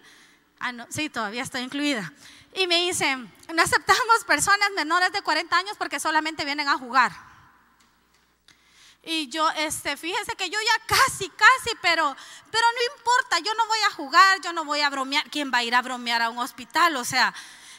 [0.61, 2.13] Ah, no, sí, todavía estoy incluida
[2.55, 7.13] y me dice, no aceptamos personas menores de 40 años porque solamente vienen a jugar.
[9.03, 12.15] Y yo, este, fíjese que yo ya casi, casi, pero,
[12.51, 15.31] pero no importa, yo no voy a jugar, yo no voy a bromear.
[15.31, 16.97] ¿Quién va a ir a bromear a un hospital?
[16.97, 17.33] O sea,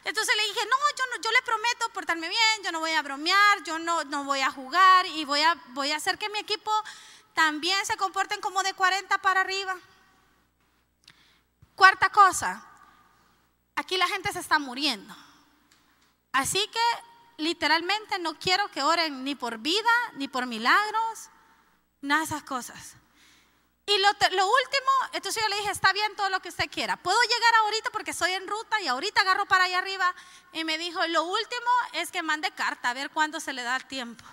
[0.06, 3.02] entonces le dije, no, yo, no, yo le prometo portarme bien, yo no voy a
[3.02, 6.40] bromear, yo no, no voy a jugar y voy a, voy a hacer que mi
[6.40, 6.72] equipo
[7.34, 9.78] también se comporten como de 40 para arriba.
[11.76, 12.66] Cuarta cosa,
[13.80, 15.16] aquí la gente se está muriendo.
[16.32, 21.30] Así que literalmente no quiero que oren ni por vida, ni por milagros,
[22.02, 22.96] nada de esas cosas.
[23.86, 26.96] Y lo, último, entonces yo le dije, está bien todo lo que usted quiera.
[26.98, 30.14] Puedo llegar ahorita porque estoy en ruta y ahorita agarro para allá arriba.
[30.54, 33.78] Y me dijo, lo último es que mande carta a ver cuándo se le da
[33.78, 34.24] el tiempo.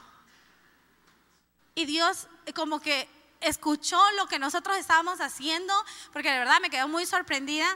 [1.74, 3.08] Y Dios como que
[3.40, 5.72] escuchó lo que nosotros estábamos haciendo,
[6.12, 7.66] porque de verdad me quedó muy sorprendida.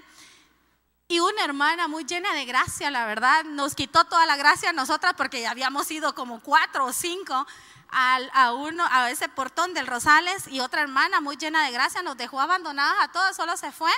[1.11, 4.73] Y una hermana muy llena de gracia, la verdad, nos quitó toda la gracia a
[4.73, 7.49] nosotras porque ya habíamos ido como cuatro o cinco
[7.91, 12.17] a, uno, a ese portón del Rosales y otra hermana muy llena de gracia nos
[12.17, 13.91] dejó abandonadas a todas, solo se fue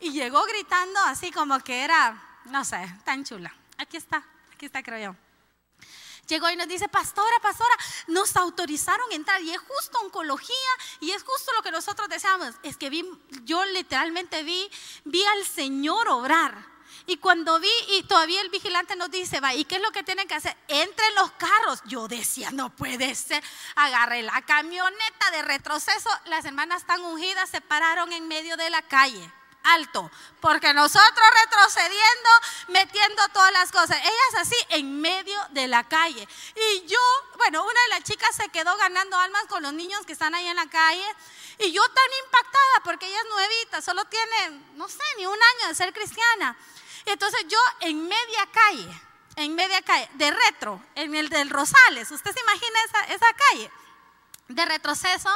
[0.00, 3.52] y llegó gritando así como que era, no sé, tan chula.
[3.76, 4.22] Aquí está,
[4.54, 5.27] aquí está creo yo.
[6.28, 7.74] Llegó y nos dice, pastora, pastora,
[8.08, 10.54] nos autorizaron entrar y es justo oncología
[11.00, 12.54] y es justo lo que nosotros deseamos.
[12.62, 13.04] Es que vi,
[13.44, 14.70] yo literalmente vi,
[15.04, 16.78] vi al Señor obrar.
[17.06, 20.02] Y cuando vi, y todavía el vigilante nos dice, va, ¿y qué es lo que
[20.02, 20.54] tienen que hacer?
[20.68, 21.80] Entren los carros.
[21.86, 23.42] Yo decía, no puede ser.
[23.76, 26.10] Agarré la camioneta de retroceso.
[26.26, 29.32] Las hermanas tan ungidas se pararon en medio de la calle
[29.64, 32.30] alto, porque nosotros retrocediendo,
[32.68, 36.26] metiendo todas las cosas, ellas así en medio de la calle.
[36.54, 36.98] Y yo,
[37.36, 40.46] bueno, una de las chicas se quedó ganando almas con los niños que están ahí
[40.46, 41.06] en la calle,
[41.58, 45.68] y yo tan impactada, porque ella es nuevita, solo tiene, no sé, ni un año
[45.68, 46.56] de ser cristiana.
[47.04, 49.02] Y entonces yo en media calle,
[49.36, 53.70] en media calle, de retro, en el del Rosales, ¿usted se imagina esa, esa calle?
[54.48, 55.30] De retroceso,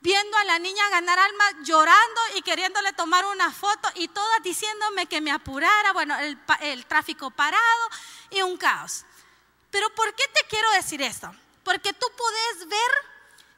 [0.00, 5.06] viendo a la niña ganar alma, llorando y queriéndole tomar una foto y todas diciéndome
[5.06, 6.16] que me apurara, bueno,
[6.60, 7.88] el, tráfico parado
[8.30, 9.04] y un caos.
[9.70, 11.34] Pero ¿por qué te quiero decir esto?
[11.64, 12.90] Porque tú puedes ver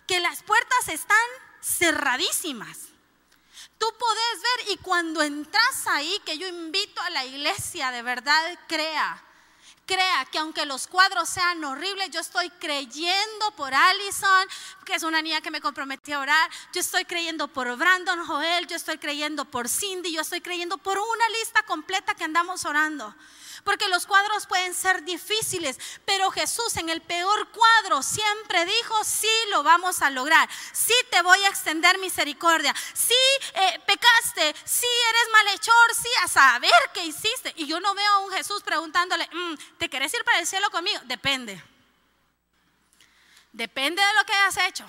[0.06, 1.16] que las puertas están
[1.62, 2.88] cerradísimas.
[3.78, 8.58] Tú puedes ver y cuando entras ahí, que yo invito a la iglesia de verdad,
[8.66, 9.22] crea
[9.90, 14.46] crea que aunque los cuadros sean horribles, yo estoy creyendo por Allison,
[14.84, 16.48] que es una niña que me comprometí a orar.
[16.72, 20.96] Yo estoy creyendo por Brandon Joel, yo estoy creyendo por Cindy, yo estoy creyendo por
[20.96, 23.12] una lista completa que andamos orando.
[23.64, 29.28] Porque los cuadros pueden ser difíciles, pero Jesús en el peor cuadro siempre dijo, sí
[29.50, 33.14] lo vamos a lograr, sí te voy a extender misericordia, sí
[33.54, 37.52] eh, pecaste, sí eres malhechor, sí a saber qué hiciste.
[37.56, 40.70] Y yo no veo a un Jesús preguntándole, mm, ¿te querés ir para el cielo
[40.70, 41.00] conmigo?
[41.04, 41.62] Depende.
[43.52, 44.86] Depende de lo que hayas hecho.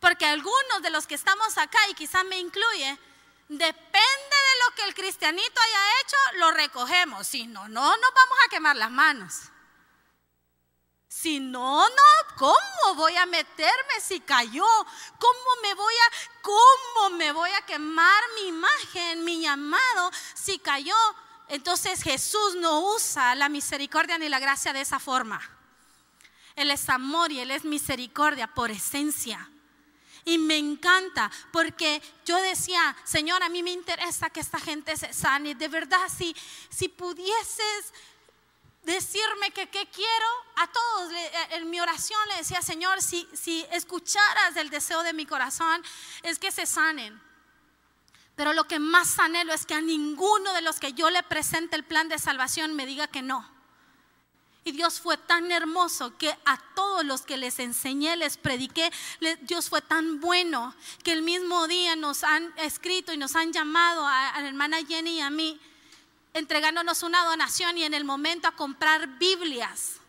[0.00, 2.98] Porque algunos de los que estamos acá, y quizás me incluye,
[3.48, 7.26] depende de lo que el cristianito haya hecho, lo recogemos.
[7.26, 9.34] Si no, no nos vamos a quemar las manos.
[11.08, 14.66] Si no, no, ¿cómo voy a meterme si cayó?
[15.18, 20.94] ¿Cómo me voy a cómo me voy a quemar mi imagen, mi llamado si cayó?
[21.48, 25.40] Entonces Jesús no usa la misericordia ni la gracia de esa forma.
[26.54, 29.50] Él es amor y él es misericordia por esencia.
[30.26, 35.12] Y me encanta porque yo decía, Señor, a mí me interesa que esta gente se
[35.12, 35.54] sane.
[35.54, 36.34] De verdad, si,
[36.68, 37.94] si pudieses
[38.82, 43.64] decirme que qué quiero, a todos eh, en mi oración le decía, Señor, si, si
[43.70, 45.80] escucharas el deseo de mi corazón,
[46.24, 47.22] es que se sanen.
[48.34, 51.76] Pero lo que más anhelo es que a ninguno de los que yo le presente
[51.76, 53.55] el plan de salvación me diga que no.
[54.66, 58.90] Y Dios fue tan hermoso que a todos los que les enseñé, les prediqué,
[59.42, 60.74] Dios fue tan bueno
[61.04, 65.18] que el mismo día nos han escrito y nos han llamado a, la hermana Jenny
[65.18, 65.60] y a mí
[66.34, 70.00] entregándonos una donación y en el momento a comprar Biblias.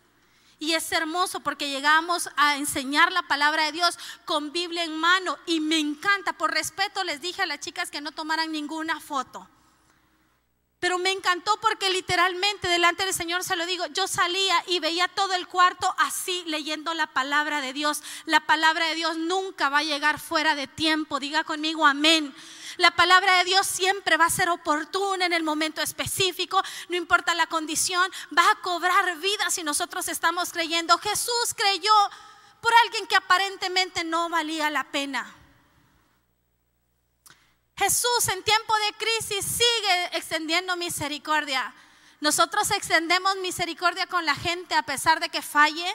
[0.58, 5.38] Y es hermoso porque llegamos a enseñar la palabra de Dios con Biblia en mano.
[5.46, 9.48] Y me encanta, por respeto les dije a las chicas que no tomaran ninguna foto.
[10.80, 15.08] Pero me encantó porque literalmente delante del Señor se lo digo, yo salía y veía
[15.08, 18.02] todo el cuarto así leyendo la palabra de Dios.
[18.26, 21.18] La palabra de Dios nunca va a llegar fuera de tiempo.
[21.18, 22.32] Diga conmigo amén.
[22.76, 27.34] La palabra de Dios siempre va a ser oportuna en el momento específico, no importa
[27.34, 30.96] la condición, va a cobrar vida si nosotros estamos creyendo.
[30.98, 31.92] Jesús creyó
[32.60, 35.37] por alguien que aparentemente no valía la pena.
[37.78, 41.72] Jesús en tiempo de crisis sigue extendiendo misericordia.
[42.20, 45.94] Nosotros extendemos misericordia con la gente a pesar de que falle.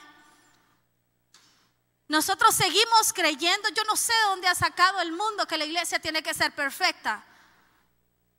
[2.07, 6.23] Nosotros seguimos creyendo, yo no sé dónde ha sacado el mundo que la iglesia tiene
[6.23, 7.25] que ser perfecta.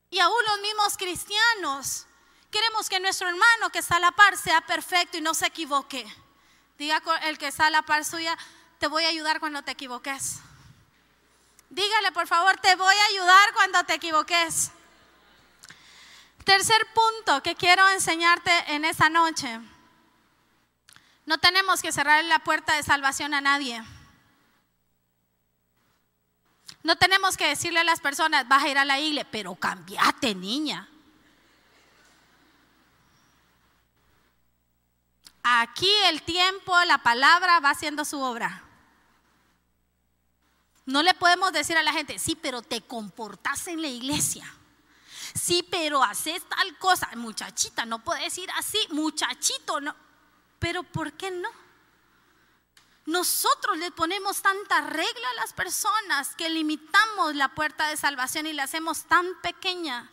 [0.08, 2.06] Y aún los mismos cristianos
[2.50, 6.06] queremos que nuestro hermano que está a la par sea perfecto y no se equivoque.
[6.78, 8.38] Diga el que está a la par suya,
[8.78, 10.40] te voy a ayudar cuando te equivoques.
[11.74, 14.70] Dígale, por favor, te voy a ayudar cuando te equivoques.
[16.44, 19.58] Tercer punto que quiero enseñarte en esta noche
[21.26, 23.82] no tenemos que cerrar la puerta de salvación a nadie.
[26.84, 30.34] No tenemos que decirle a las personas, vas a ir a la iglesia, pero cambiate,
[30.34, 30.88] niña.
[35.42, 38.63] Aquí el tiempo, la palabra va haciendo su obra.
[40.86, 44.44] No le podemos decir a la gente, sí, pero te comportas en la iglesia.
[45.34, 47.08] Sí, pero haces tal cosa.
[47.16, 48.78] Muchachita, no puedes ir así.
[48.90, 49.94] Muchachito, no.
[50.58, 51.48] Pero ¿por qué no?
[53.06, 58.52] Nosotros le ponemos tanta regla a las personas que limitamos la puerta de salvación y
[58.52, 60.10] la hacemos tan pequeña.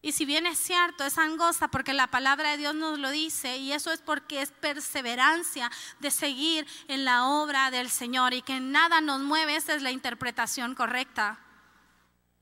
[0.00, 3.56] Y si bien es cierto, es angosta porque la palabra de Dios nos lo dice
[3.56, 8.60] y eso es porque es perseverancia de seguir en la obra del Señor y que
[8.60, 11.40] nada nos mueve, esa es la interpretación correcta.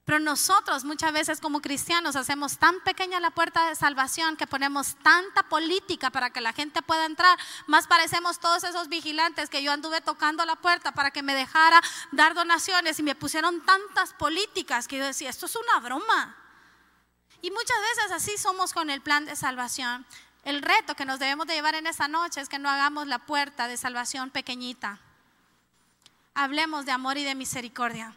[0.05, 4.95] Pero nosotros muchas veces como cristianos hacemos tan pequeña la puerta de salvación que ponemos
[5.03, 7.37] tanta política para que la gente pueda entrar.
[7.67, 11.81] Más parecemos todos esos vigilantes que yo anduve tocando la puerta para que me dejara
[12.13, 16.37] dar donaciones y me pusieron tantas políticas que yo decía, esto es una broma.
[17.47, 20.05] Y muchas veces así somos con el plan de salvación.
[20.43, 23.21] El reto que nos debemos de llevar en esa noche es que no hagamos la
[23.21, 24.99] puerta de salvación pequeñita.
[26.35, 28.17] Hablemos de amor y de misericordia.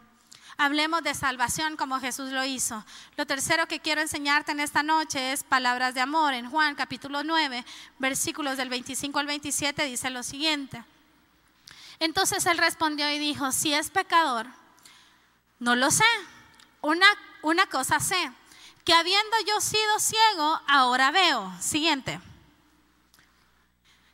[0.58, 2.84] Hablemos de salvación como Jesús lo hizo.
[3.18, 6.34] Lo tercero que quiero enseñarte en esta noche es palabras de amor.
[6.34, 7.64] En Juan capítulo 9,
[8.00, 10.84] versículos del 25 al 27 dice lo siguiente.
[12.00, 14.48] Entonces él respondió y dijo, si es pecador,
[15.60, 16.04] no lo sé.
[16.82, 17.06] Una,
[17.44, 18.32] una cosa sé,
[18.90, 21.54] que habiendo yo sido ciego, ahora veo.
[21.62, 22.20] Siguiente.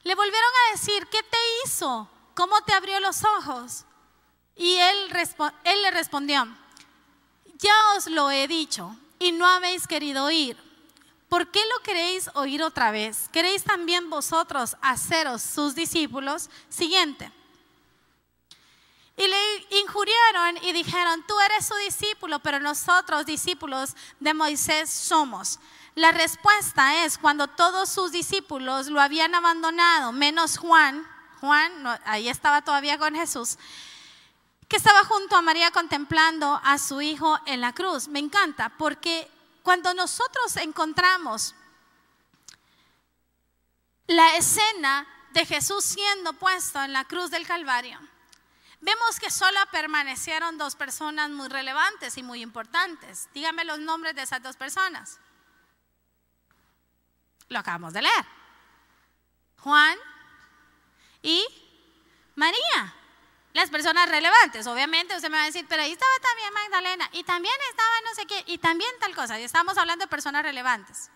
[0.03, 2.09] Le volvieron a decir, ¿qué te hizo?
[2.33, 3.85] ¿Cómo te abrió los ojos?
[4.57, 4.97] Y él,
[5.63, 6.45] él le respondió,
[7.57, 10.57] ya os lo he dicho y no habéis querido oír.
[11.29, 13.29] ¿Por qué lo queréis oír otra vez?
[13.31, 16.49] ¿Queréis también vosotros haceros sus discípulos?
[16.67, 17.32] Siguiente.
[19.18, 25.59] Y le injuriaron y dijeron, tú eres su discípulo, pero nosotros discípulos de Moisés somos.
[25.95, 31.07] La respuesta es cuando todos sus discípulos lo habían abandonado, menos Juan,
[31.39, 31.72] Juan
[32.03, 33.57] ahí estaba todavía con Jesús,
[34.68, 38.09] que estaba junto a María contemplando a su hijo en la cruz.
[38.09, 39.32] Me encanta porque
[39.63, 41.55] cuando nosotros encontramos
[44.07, 47.99] la escena de Jesús siendo puesto en la cruz del Calvario,
[48.86, 53.27] vemos que solo permanecieron dos personas muy relevantes y muy importantes.
[53.33, 55.19] Dígame los nombres de esas dos personas.
[57.49, 58.25] Lo acabamos de leer.
[59.57, 59.97] Juan
[61.23, 61.43] y
[62.36, 62.93] María.
[63.53, 67.23] Las personas relevantes, obviamente usted me va a decir, pero ahí estaba también Magdalena y
[67.23, 69.39] también estaba no sé qué y también tal cosa.
[69.39, 71.09] Y estamos hablando de personas relevantes.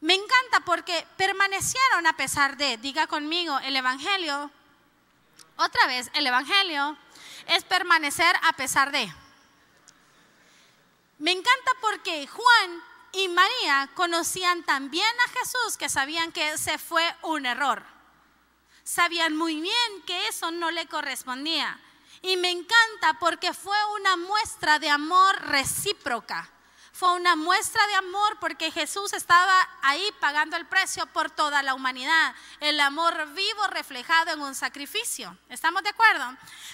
[0.00, 4.50] Me encanta porque permanecieron a pesar de, diga conmigo, el Evangelio.
[5.56, 6.96] Otra vez, el Evangelio
[7.46, 9.12] es permanecer a pesar de.
[11.18, 12.82] Me encanta porque Juan
[13.12, 17.84] y María conocían también a Jesús que sabían que ese fue un error.
[18.82, 21.80] Sabían muy bien que eso no le correspondía.
[22.22, 26.50] Y me encanta porque fue una muestra de amor recíproca.
[26.94, 31.74] Fue una muestra de amor porque Jesús estaba ahí pagando el precio por toda la
[31.74, 32.36] humanidad.
[32.60, 35.36] El amor vivo reflejado en un sacrificio.
[35.48, 36.24] ¿Estamos de acuerdo?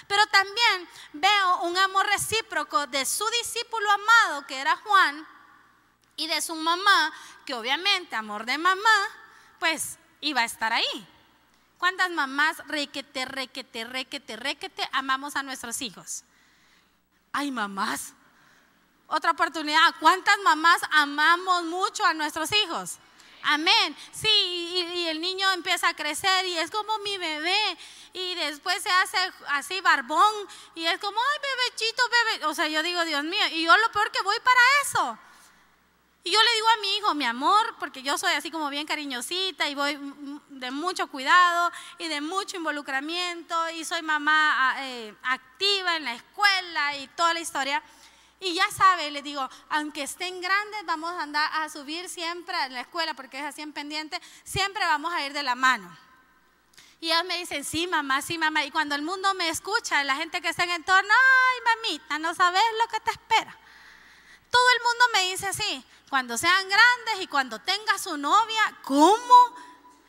[0.07, 5.27] Pero también veo un amor recíproco de su discípulo amado, que era Juan,
[6.15, 7.11] y de su mamá,
[7.43, 9.07] que obviamente, amor de mamá,
[9.57, 11.07] pues iba a estar ahí.
[11.79, 16.23] ¿Cuántas mamás requete, requete, requete, requete amamos a nuestros hijos?
[17.33, 18.13] Ay, mamás.
[19.11, 19.93] Otra oportunidad.
[19.99, 22.97] ¿Cuántas mamás amamos mucho a nuestros hijos?
[23.43, 23.93] Amén.
[24.13, 27.77] Sí, y, el niño empieza a crecer y es como mi bebé.
[28.13, 29.17] Y después se hace
[29.49, 30.33] así barbón
[30.75, 32.45] y es como, ay, bebechito, bebé.
[32.45, 35.19] O sea, yo digo, Dios mío, y yo lo peor que voy para eso.
[36.23, 38.87] Y yo le digo a mi hijo, mi amor, porque yo soy así como bien
[38.87, 39.99] cariñosita y voy
[40.49, 46.95] de mucho cuidado y de mucho involucramiento y soy mamá eh, activa en la escuela
[46.95, 47.83] y toda la historia.
[48.43, 52.69] Y ya sabe, le digo, aunque estén grandes, vamos a andar a subir siempre a
[52.69, 55.95] la escuela porque es así en pendiente, siempre vamos a ir de la mano.
[56.99, 58.65] Y ellos me dicen, sí, mamá, sí, mamá.
[58.65, 62.17] Y cuando el mundo me escucha, la gente que está en el entorno, ay, mamita,
[62.17, 63.55] no sabes lo que te espera.
[64.49, 69.55] Todo el mundo me dice así, cuando sean grandes y cuando tenga su novia, ¿cómo?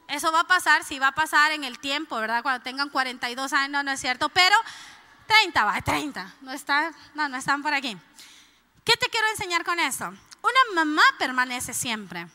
[0.09, 2.43] Eso va a pasar, sí va a pasar en el tiempo, ¿verdad?
[2.43, 4.57] Cuando tengan 42 años, no es cierto, pero
[5.41, 7.97] 30 va, 30, no, está, no, no están por aquí.
[8.85, 10.05] ¿Qué te quiero enseñar con eso?
[10.05, 12.27] Una mamá permanece siempre.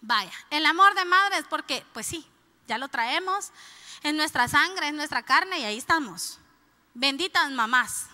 [0.00, 2.24] Vaya, el amor de madre es porque, pues sí,
[2.68, 3.50] ya lo traemos
[4.02, 6.38] en nuestra sangre, en nuestra carne y ahí estamos.
[6.94, 8.06] Benditas mamás.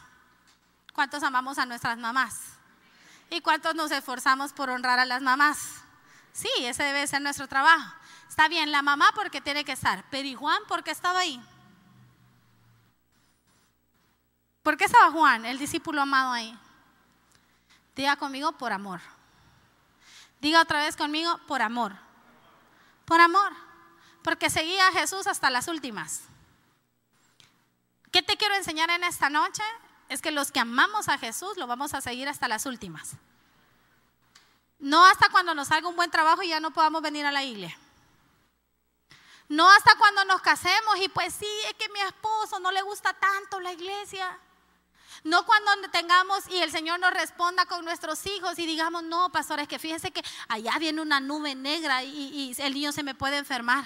[0.94, 2.34] ¿Cuántos amamos a nuestras mamás?
[3.28, 5.58] ¿Y cuántos nos esforzamos por honrar a las mamás?
[6.32, 7.92] Sí, ese debe ser nuestro trabajo.
[8.28, 11.42] Está bien, la mamá porque tiene que estar, pero ¿y Juan porque estaba ahí?
[14.66, 16.58] ¿Por qué estaba Juan, el discípulo amado ahí?
[17.94, 19.00] Diga conmigo, por amor.
[20.40, 21.92] Diga otra vez conmigo, por amor.
[23.04, 23.52] Por amor.
[24.24, 26.22] Porque seguía a Jesús hasta las últimas.
[28.10, 29.62] ¿Qué te quiero enseñar en esta noche?
[30.08, 33.12] es que los que amamos a Jesús lo vamos a seguir hasta las últimas.
[34.80, 37.44] No hasta cuando nos salga un buen trabajo y ya no podamos venir a la
[37.44, 37.78] iglesia.
[39.48, 43.12] No hasta cuando nos casemos y pues sí, es que mi esposo no le gusta
[43.12, 44.36] tanto la iglesia.
[45.24, 49.68] No cuando tengamos y el Señor nos responda con nuestros hijos y digamos, no, pastores,
[49.68, 53.38] que fíjese que allá viene una nube negra y, y el niño se me puede
[53.38, 53.84] enfermar.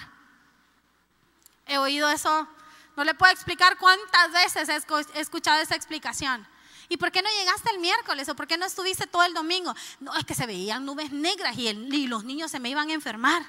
[1.67, 2.47] He oído eso
[2.95, 6.45] no le puedo explicar cuántas veces he escuchado esa explicación.
[6.89, 9.73] ¿Y por qué no llegaste el miércoles o por qué no estuviste todo el domingo?
[10.01, 13.43] No, es que se veían nubes negras y, los niños se me iban a enfermar.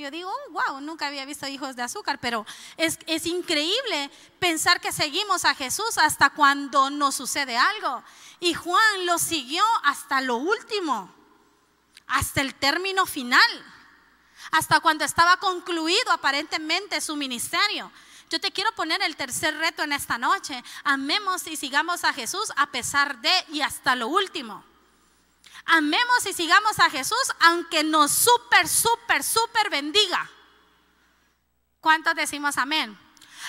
[0.00, 2.46] Yo digo, wow, oh, nunca había visto hijos de azúcar, pero
[2.78, 8.02] es, es increíble pensar que seguimos a Jesús hasta cuando nos sucede algo.
[8.40, 11.14] Y Juan lo siguió hasta lo último,
[12.06, 13.66] hasta el término final,
[14.52, 17.92] hasta cuando estaba concluido aparentemente su ministerio.
[18.30, 20.64] Yo te quiero poner el tercer reto en esta noche.
[20.82, 24.64] Amemos y sigamos a Jesús a pesar de y hasta lo último.
[25.72, 30.28] Amemos y sigamos a Jesús aunque nos súper, súper, súper bendiga.
[31.80, 32.98] ¿Cuántos decimos amén?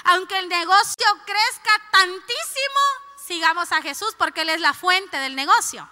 [0.03, 2.79] Aunque el negocio crezca tantísimo,
[3.25, 5.89] sigamos a Jesús porque Él es la fuente del negocio.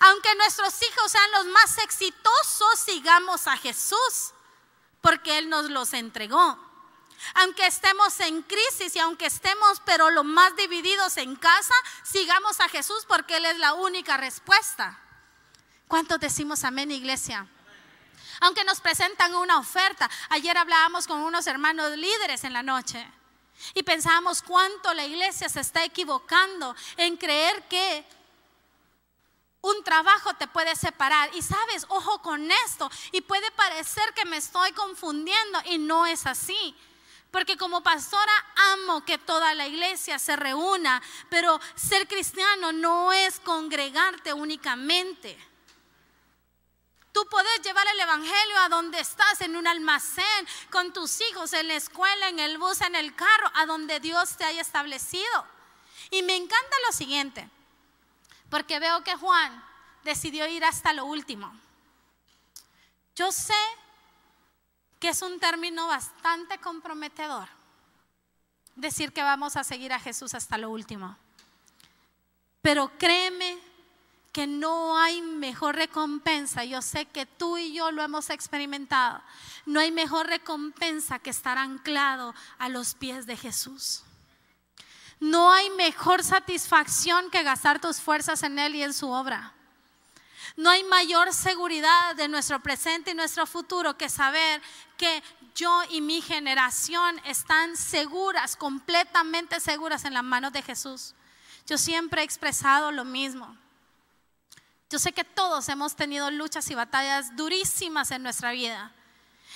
[0.00, 4.34] Aunque nuestros hijos sean los más exitosos, sigamos a Jesús
[5.00, 6.58] porque Él nos los entregó.
[7.34, 12.68] Aunque estemos en crisis y aunque estemos pero lo más divididos en casa, sigamos a
[12.68, 14.98] Jesús porque Él es la única respuesta.
[15.88, 17.46] ¿Cuántos decimos amén, iglesia?
[18.40, 20.08] Aunque nos presentan una oferta.
[20.30, 23.10] Ayer hablábamos con unos hermanos líderes en la noche
[23.74, 28.04] y pensábamos cuánto la iglesia se está equivocando en creer que
[29.60, 31.34] Un trabajo te puede separar.
[31.34, 32.88] Y sabes, ojo con esto.
[33.10, 36.76] Y puede parecer que me estoy confundiendo y no es así.
[37.30, 38.32] Porque como pastora
[38.72, 45.38] amo que toda la iglesia se reúna, pero ser cristiano no es congregarte únicamente.
[47.12, 51.68] Tú puedes llevar el Evangelio a donde estás, en un almacén, con tus hijos, en
[51.68, 55.46] la escuela, en el bus, en el carro, a donde Dios te haya establecido.
[56.10, 57.50] Y me encanta lo siguiente,
[58.50, 59.64] porque veo que Juan
[60.04, 61.52] decidió ir hasta lo último.
[63.16, 63.54] Yo sé
[64.98, 67.48] que es un término bastante comprometedor
[68.78, 71.16] decir que vamos a seguir a Jesús hasta lo último.
[72.62, 73.58] Pero créeme
[74.32, 76.64] que no hay mejor recompensa.
[76.64, 79.20] Yo sé que tú y yo lo hemos experimentado.
[79.66, 84.04] No hay mejor recompensa que estar anclado a los pies de Jesús.
[85.18, 89.54] No hay mejor satisfacción que gastar tus fuerzas en Él y en su obra.
[90.58, 94.60] No hay mayor seguridad de nuestro presente y nuestro futuro que saber
[94.96, 95.22] que
[95.54, 101.14] yo y mi generación están seguras, completamente seguras en las manos de Jesús.
[101.64, 103.56] Yo siempre he expresado lo mismo.
[104.90, 108.92] Yo sé que todos hemos tenido luchas y batallas durísimas en nuestra vida.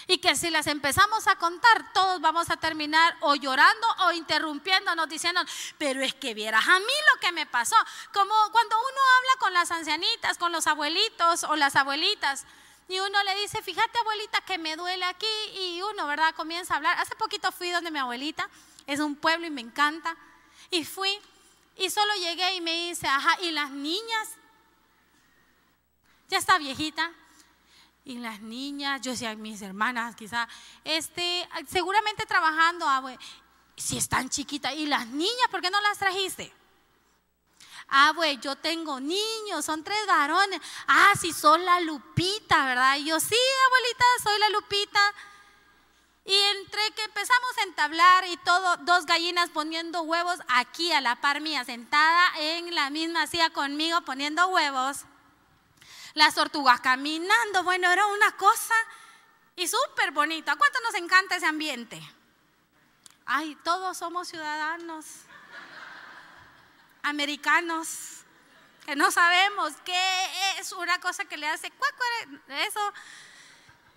[0.07, 5.09] Y que si las empezamos a contar, todos vamos a terminar o llorando o interrumpiéndonos
[5.09, 5.41] diciendo,
[5.79, 7.77] pero es que vieras a mí lo que me pasó.
[8.13, 12.45] Como cuando uno habla con las ancianitas, con los abuelitos o las abuelitas,
[12.89, 16.35] y uno le dice, fíjate abuelita que me duele aquí, y uno, ¿verdad?
[16.35, 16.99] Comienza a hablar.
[16.99, 18.49] Hace poquito fui donde mi abuelita,
[18.87, 20.17] es un pueblo y me encanta,
[20.71, 21.19] y fui,
[21.77, 24.31] y solo llegué y me dice, ajá, ¿y las niñas?
[26.29, 27.13] Ya está viejita,
[28.05, 30.49] y las niñas, yo decía, mis hermanas quizá,
[30.85, 33.17] este, seguramente trabajando, ah,
[33.77, 36.53] si están chiquitas, y las niñas, ¿por qué no las trajiste?
[37.89, 40.61] Ah, güey, yo tengo niños, son tres varones.
[40.87, 42.97] Ah, sí, son la Lupita, ¿verdad?
[42.97, 43.37] Y yo, sí,
[43.67, 45.15] abuelita, soy la Lupita.
[46.25, 51.21] Y entre que empezamos a entablar y todo, dos gallinas poniendo huevos aquí a la
[51.21, 55.05] par mía, sentada en la misma silla conmigo poniendo huevos
[56.15, 58.75] las tortugas caminando, bueno, era una cosa
[59.57, 60.51] y súper bonito.
[60.51, 62.03] ¿A cuánto nos encanta ese ambiente?
[63.25, 65.07] Ay, todos somos ciudadanos
[67.03, 68.23] americanos
[68.87, 72.03] que no sabemos qué es una cosa que le hace cuaco
[72.49, 72.81] eso.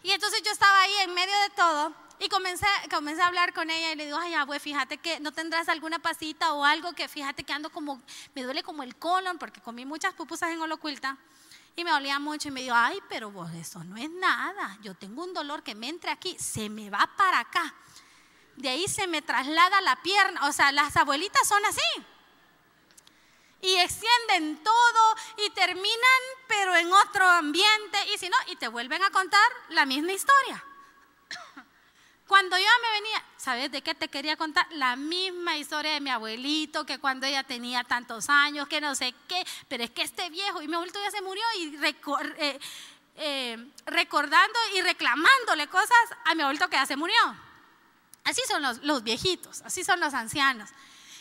[0.04, 3.70] Y entonces yo estaba ahí en medio de todo y comencé, comencé a hablar con
[3.70, 7.08] ella y le digo, ay, abuelo, fíjate que no tendrás alguna pasita o algo que
[7.08, 8.02] fíjate que ando como,
[8.36, 11.18] me duele como el colon porque comí muchas pupusas en Holocuilta.
[11.76, 14.78] Y me olía mucho y me dijo, ay, pero vos eso no es nada.
[14.82, 17.74] Yo tengo un dolor que me entra aquí, se me va para acá.
[18.56, 20.48] De ahí se me traslada la pierna.
[20.48, 22.06] O sea, las abuelitas son así.
[23.62, 25.16] Y extienden todo
[25.46, 27.98] y terminan, pero en otro ambiente.
[28.14, 30.64] Y si no, y te vuelven a contar la misma historia.
[32.28, 34.66] Cuando yo me venía, ¿sabes de qué te quería contar?
[34.72, 39.14] La misma historia de mi abuelito, que cuando ella tenía tantos años, que no sé
[39.28, 41.78] qué, pero es que este viejo, y mi abuelito ya se murió y
[42.38, 42.60] eh,
[43.18, 47.16] eh, recordando y reclamándole cosas a mi abuelito que ya se murió.
[48.24, 50.72] Así son los, los viejitos, así son los ancianos.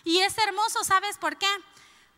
[0.04, 1.48] Y es hermoso, ¿sabes por qué?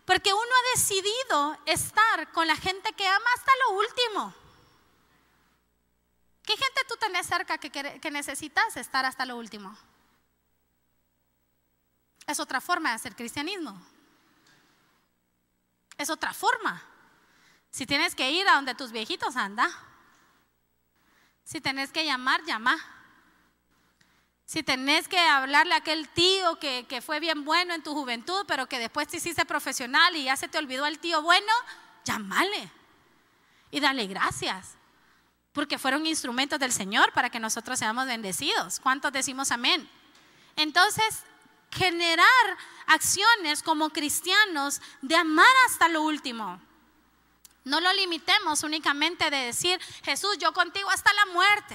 [0.05, 4.46] Porque uno ha decidido estar con la gente que ama hasta lo último.
[6.47, 9.77] ¿Qué gente tú tenés cerca que, necesitas estar hasta lo último?
[12.25, 13.77] Es otra forma de hacer cristianismo.
[15.99, 16.81] Es otra forma.
[17.71, 19.69] Si tienes que ir a donde tus viejitos anda.
[21.43, 22.79] Si tenés que llamar, llama.
[24.45, 28.45] Si tenés que hablarle a aquel tío que, que, fue bien bueno en tu juventud,
[28.47, 31.53] pero que después te hiciste profesional y ya se te olvidó el tío bueno,
[32.05, 32.71] llámale
[33.73, 34.76] y dale gracias
[35.57, 38.79] porque fueron instrumentos del Señor para que nosotros seamos bendecidos.
[38.79, 39.89] ¿Cuántos decimos amén?
[40.55, 41.21] Entonces,
[41.71, 46.61] generar acciones como cristianos de amar hasta lo último.
[47.65, 51.75] No lo limitemos únicamente de decir, Jesús, yo contigo hasta la muerte.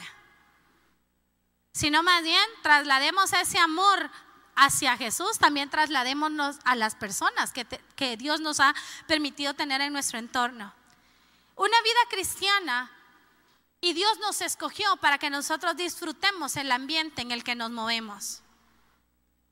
[1.73, 4.11] Sino más bien, traslademos ese amor
[4.55, 7.65] hacia Jesús, también trasladémonos a las personas que,
[7.95, 8.75] que Dios nos ha
[9.07, 10.71] permitido tener en nuestro entorno.
[11.55, 12.91] Una vida cristiana
[13.81, 18.41] y Dios nos escogió para que nosotros disfrutemos el ambiente en el que nos movemos.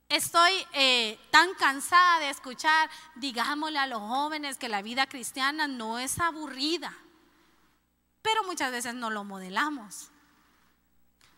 [0.08, 6.00] Estoy eh, tan cansada de escuchar, digámosle a los jóvenes que la vida cristiana no
[6.00, 6.96] es aburrida,
[8.22, 10.12] pero muchas veces no lo modelamos.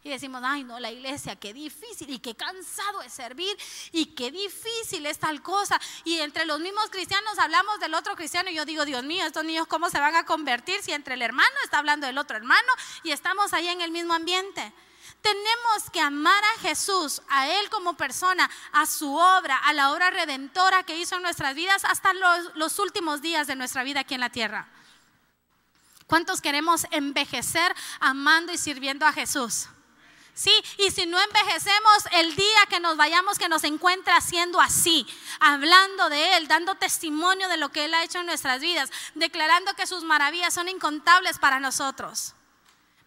[0.03, 3.55] Y decimos, ay no, la iglesia, qué difícil y qué cansado es servir
[3.91, 5.79] y qué difícil es tal cosa.
[6.03, 9.45] Y entre los mismos cristianos hablamos del otro cristiano y yo digo, Dios mío, estos
[9.45, 12.73] niños cómo se van a convertir si entre el hermano está hablando del otro hermano
[13.03, 14.73] y estamos ahí en el mismo ambiente.
[15.21, 20.09] Tenemos que amar a Jesús, a Él como persona, a su obra, a la obra
[20.09, 24.15] redentora que hizo en nuestras vidas hasta los, los últimos días de nuestra vida aquí
[24.15, 24.67] en la tierra.
[26.07, 29.67] ¿Cuántos queremos envejecer amando y sirviendo a Jesús?
[30.41, 35.05] Sí, y si no envejecemos el día que nos vayamos, que nos encuentre haciendo así,
[35.39, 39.75] hablando de Él, dando testimonio de lo que Él ha hecho en nuestras vidas, declarando
[39.75, 42.33] que sus maravillas son incontables para nosotros.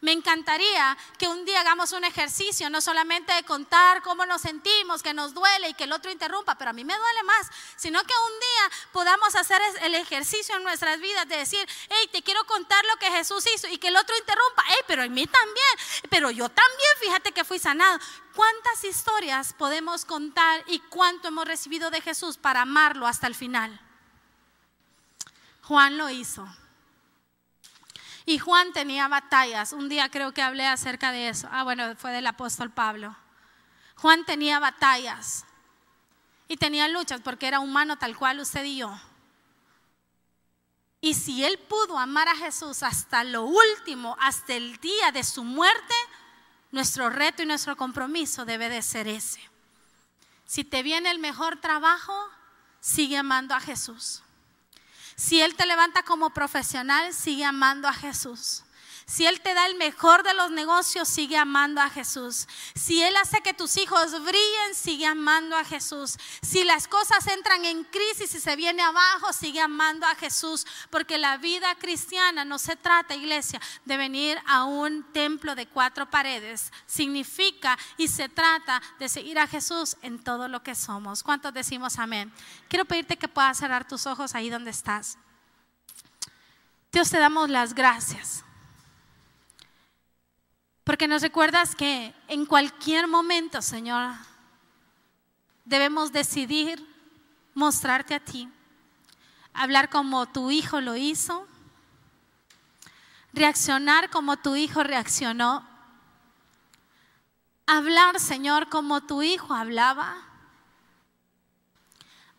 [0.04, 5.02] Me encantaría que un día hagamos un ejercicio, no solamente de contar cómo nos sentimos,
[5.02, 8.02] que nos duele y que el otro interrumpa, pero a mí me duele más, sino
[8.04, 12.44] que un día podamos hacer el ejercicio en nuestras vidas de decir, hey, te quiero
[12.44, 16.10] contar lo que Jesús hizo y que el otro interrumpa, hey, pero en mí también,
[16.10, 17.98] pero yo también, fíjate que fui sanado.
[18.34, 23.80] ¿Cuántas historias podemos contar y cuánto hemos recibido de Jesús para amarlo hasta el final?
[25.62, 26.46] Juan lo hizo.
[28.26, 29.72] Y Juan tenía batallas.
[29.72, 31.48] Un día creo que hablé acerca de eso.
[31.50, 33.14] Ah, bueno, fue del apóstol Pablo.
[33.96, 35.44] Juan tenía batallas
[36.48, 38.98] y tenía luchas porque era humano tal cual usted y yo.
[41.00, 45.44] Y si él pudo amar a Jesús hasta lo último, hasta el día de su
[45.44, 45.94] muerte,
[46.70, 49.40] nuestro reto y nuestro compromiso debe de ser ese.
[50.46, 52.14] Si te viene el mejor trabajo,
[52.80, 54.22] sigue amando a Jesús.
[55.16, 58.63] Si Él te levanta como profesional, sigue amando a Jesús.
[59.06, 62.48] Si Él te da el mejor de los negocios, sigue amando a Jesús.
[62.74, 66.16] Si Él hace que tus hijos brillen, sigue amando a Jesús.
[66.40, 70.66] Si las cosas entran en crisis y se viene abajo, sigue amando a Jesús.
[70.88, 76.08] Porque la vida cristiana no se trata, iglesia, de venir a un templo de cuatro
[76.08, 76.72] paredes.
[76.86, 81.22] Significa y se trata de seguir a Jesús en todo lo que somos.
[81.22, 82.32] ¿Cuántos decimos amén?
[82.68, 85.18] Quiero pedirte que puedas cerrar tus ojos ahí donde estás.
[86.90, 88.43] Dios te damos las gracias
[90.84, 94.12] porque nos recuerdas que en cualquier momento, Señor,
[95.64, 96.86] debemos decidir
[97.54, 98.48] mostrarte a ti,
[99.54, 101.46] hablar como tu Hijo lo hizo,
[103.32, 105.66] reaccionar como tu Hijo reaccionó,
[107.66, 110.14] hablar, Señor, como tu Hijo hablaba,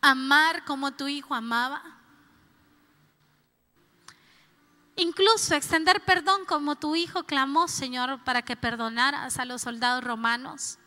[0.02, 1.95] amar como tu Hijo amaba.
[4.98, 10.78] Incluso extender perdón como tu hijo clamó, Señor, para que perdonaras a los soldados romanos.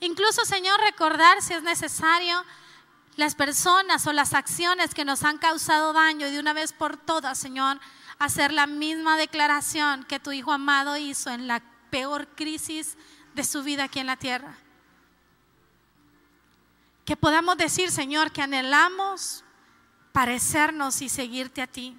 [0.00, 2.44] Incluso, Señor, recordar si es necesario
[3.16, 6.98] las personas o las acciones que nos han causado daño y de una vez por
[6.98, 7.80] todas, Señor,
[8.18, 12.98] hacer la misma declaración que tu Hijo amado hizo en la peor crisis
[13.34, 14.58] de su vida aquí en la tierra.
[17.06, 19.42] Que podamos decir, Señor, que anhelamos
[20.12, 21.96] parecernos y seguirte a ti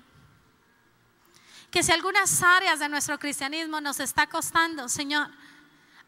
[1.72, 5.30] que si algunas áreas de nuestro cristianismo nos está costando, Señor,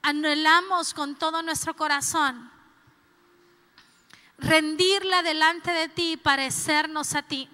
[0.01, 2.51] anhelamos con todo nuestro corazón
[4.41, 7.47] rendirla delante de ti y parecernos a ti.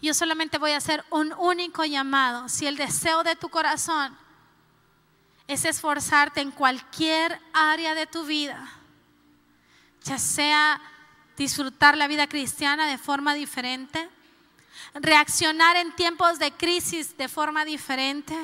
[0.00, 2.48] Yo solamente voy a hacer un único llamado.
[2.48, 4.16] Si el deseo de tu corazón
[5.46, 8.66] es esforzarte en cualquier área de tu vida,
[10.02, 10.80] ya sea
[11.36, 14.08] disfrutar la vida cristiana de forma diferente,
[14.94, 18.36] reaccionar en tiempos de crisis de forma diferente.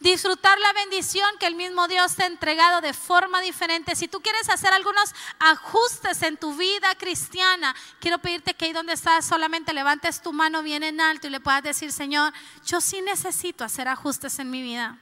[0.00, 3.94] Disfrutar la bendición que el mismo Dios te ha entregado de forma diferente.
[3.94, 8.92] Si tú quieres hacer algunos ajustes en tu vida cristiana, quiero pedirte que ahí donde
[8.92, 12.32] estás solamente levantes tu mano bien en alto y le puedas decir, Señor,
[12.64, 14.98] yo sí necesito hacer ajustes en mi vida.